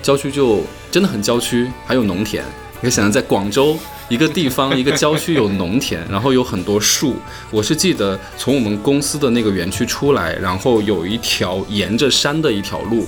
[0.02, 0.60] 郊区就
[0.90, 2.44] 真的很郊区，还有农田。
[2.74, 3.76] 你可以想象，在广州
[4.08, 7.14] 一个地方，一个郊区有农田，然后有很多树。
[7.50, 13.06] 我是记得从我们公司的那个园区出来，然后有一条沿着山的一条路，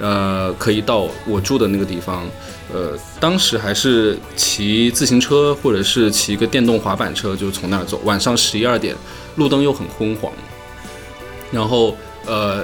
[0.00, 2.24] 呃，可以到我住的那个地方。
[2.72, 7.98] 呃，当时还是骑自行车或者是骑一个电动滑板车，就从那儿走。
[8.04, 8.94] 晚上十一二点，
[9.36, 10.30] 路灯又很昏黄，
[11.50, 11.96] 然后
[12.26, 12.62] 呃，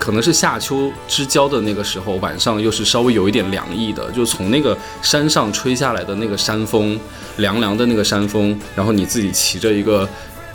[0.00, 6.98] 可能是夏秋之交的那个时候，晚上又是稍微有一点凉意的，就从那个山上吹下来的那个山风，
[7.36, 10.08] 凉凉的那个山风，然后你自己骑着一个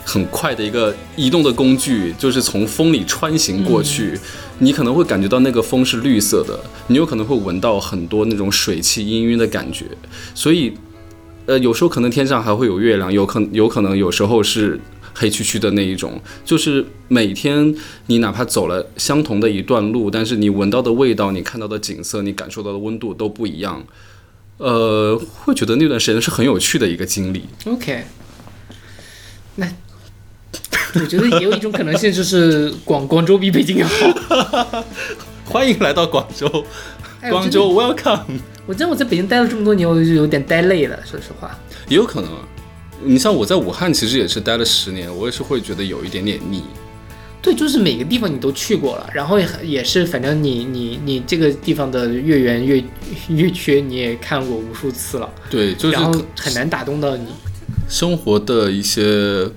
[0.06, 4.18] 很快的一个移动的工具，就是从风里穿行过去，
[4.60, 9.84] 你可能会感觉到那个风是绿色的，你有可能会闻到很多那种水汽氤氲的感觉，
[10.34, 10.72] 所以。
[11.48, 14.80] 呃，有时候可能天上还会有月亮，有可有可能有时候是
[15.14, 17.72] 黑黢黢的那一种，就是每天
[18.06, 23.86] 你哪怕走了相同的一段路，但是你闻到的味道、你看到的景色、你感受到的温度都不一样，
[24.56, 27.44] 呃，会觉得那段时间是很有趣的一个经历。
[27.66, 28.02] ，OK，
[29.54, 29.68] 那
[30.94, 34.84] 我觉得也有一种可能性，就是广广州比北京要好。
[35.44, 36.64] 欢迎来到广州，
[37.20, 38.20] 哎广州 welcome，
[38.66, 41.56] 我真的我在北京待了这么多年，我就有点待累了，说实话。
[41.88, 42.38] 也有可能啊。
[43.04, 46.62] 你像我在武汉，其实也是待了十年，我也是会觉得有一点点腻。
[47.42, 52.82] 对，就是每个地方你都去过了，然后也也是，反正你你你这个地方的月圆月
[53.28, 57.26] 月缺你也看过无数次了，对，就是然后很难打动到你。
[57.88, 59.48] 生活的一些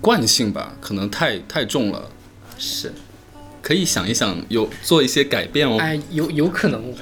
[0.00, 2.10] 惯性吧，可能太太重了。
[2.58, 2.92] 是，
[3.62, 5.76] 可以想一想，有做一些改变哦。
[5.78, 6.94] 哎，有有可能，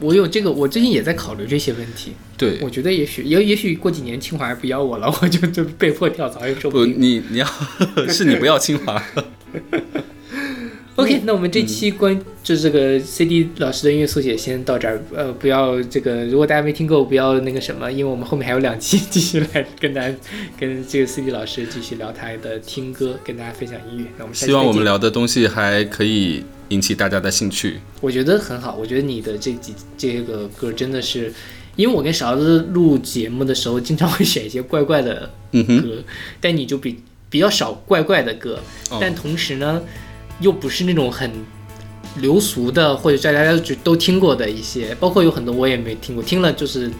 [0.00, 2.12] 我有这个，我最近也在考虑这些问题。
[2.36, 7.46] 对我，觉得也许也也许过几年清华不要我了， 我就就被迫跳槽也说不不，你你要
[8.08, 9.02] 是你不要清华，
[10.98, 20.12] OK，那我们这期关就是这个 CD 老师的音乐速写先到这儿，呃，不要这个，如果大家没听够，不要那个什么，因为我们后面还有两期继续来跟大家
[20.58, 24.06] 跟这个 CD 老师继续聊他的听歌，跟大家分享音乐。
[24.16, 27.78] 那我们希望我们聊的东西还可以引起大家的兴趣。
[28.00, 31.32] 我觉得很好，我觉得你的这几这个歌真的是，
[31.76, 36.02] 因为我跟勺子录节目的时候，经常会选一些怪怪的歌，
[36.40, 36.98] 但你就比
[37.30, 38.58] 比较少怪怪的歌，
[38.90, 39.80] 哦但同时呢，
[40.40, 41.30] 又不是那种很
[42.16, 46.90] 流俗的，或者大家都都听过的一些，包括有很多我也没听过，听了就是。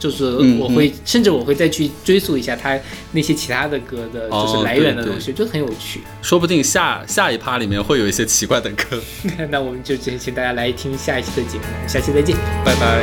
[0.00, 2.74] 就是嗯我会，甚至我会再去追溯一下他
[3.12, 6.00] 那些其他的歌的，哦就是来源的东西，就很有趣。
[6.22, 8.98] 说不定下下一趴里面会有一些奇怪的歌。
[9.50, 12.34] 那我们就先请大家来听下一期的节目，下期再见。
[12.64, 13.02] 拜拜。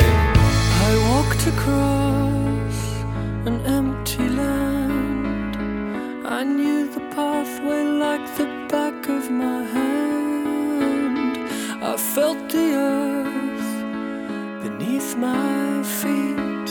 [0.80, 2.74] I walked across
[3.46, 5.54] an empty land.
[6.26, 11.38] I knew the pathway like the back of my hand.
[11.82, 16.68] I felt the earth beneath my feet.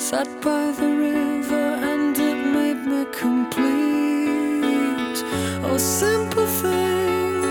[0.00, 5.18] Sat by the river and it made me complete.
[5.66, 7.42] Oh, simple thing,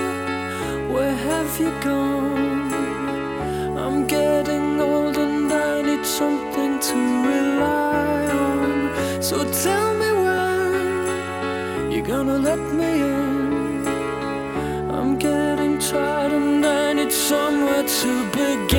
[0.93, 2.73] where have you gone?
[3.77, 6.95] I'm getting old and I need something to
[7.29, 9.21] rely on.
[9.21, 13.14] So tell me when You're gonna let me in.
[18.01, 18.74] To begin.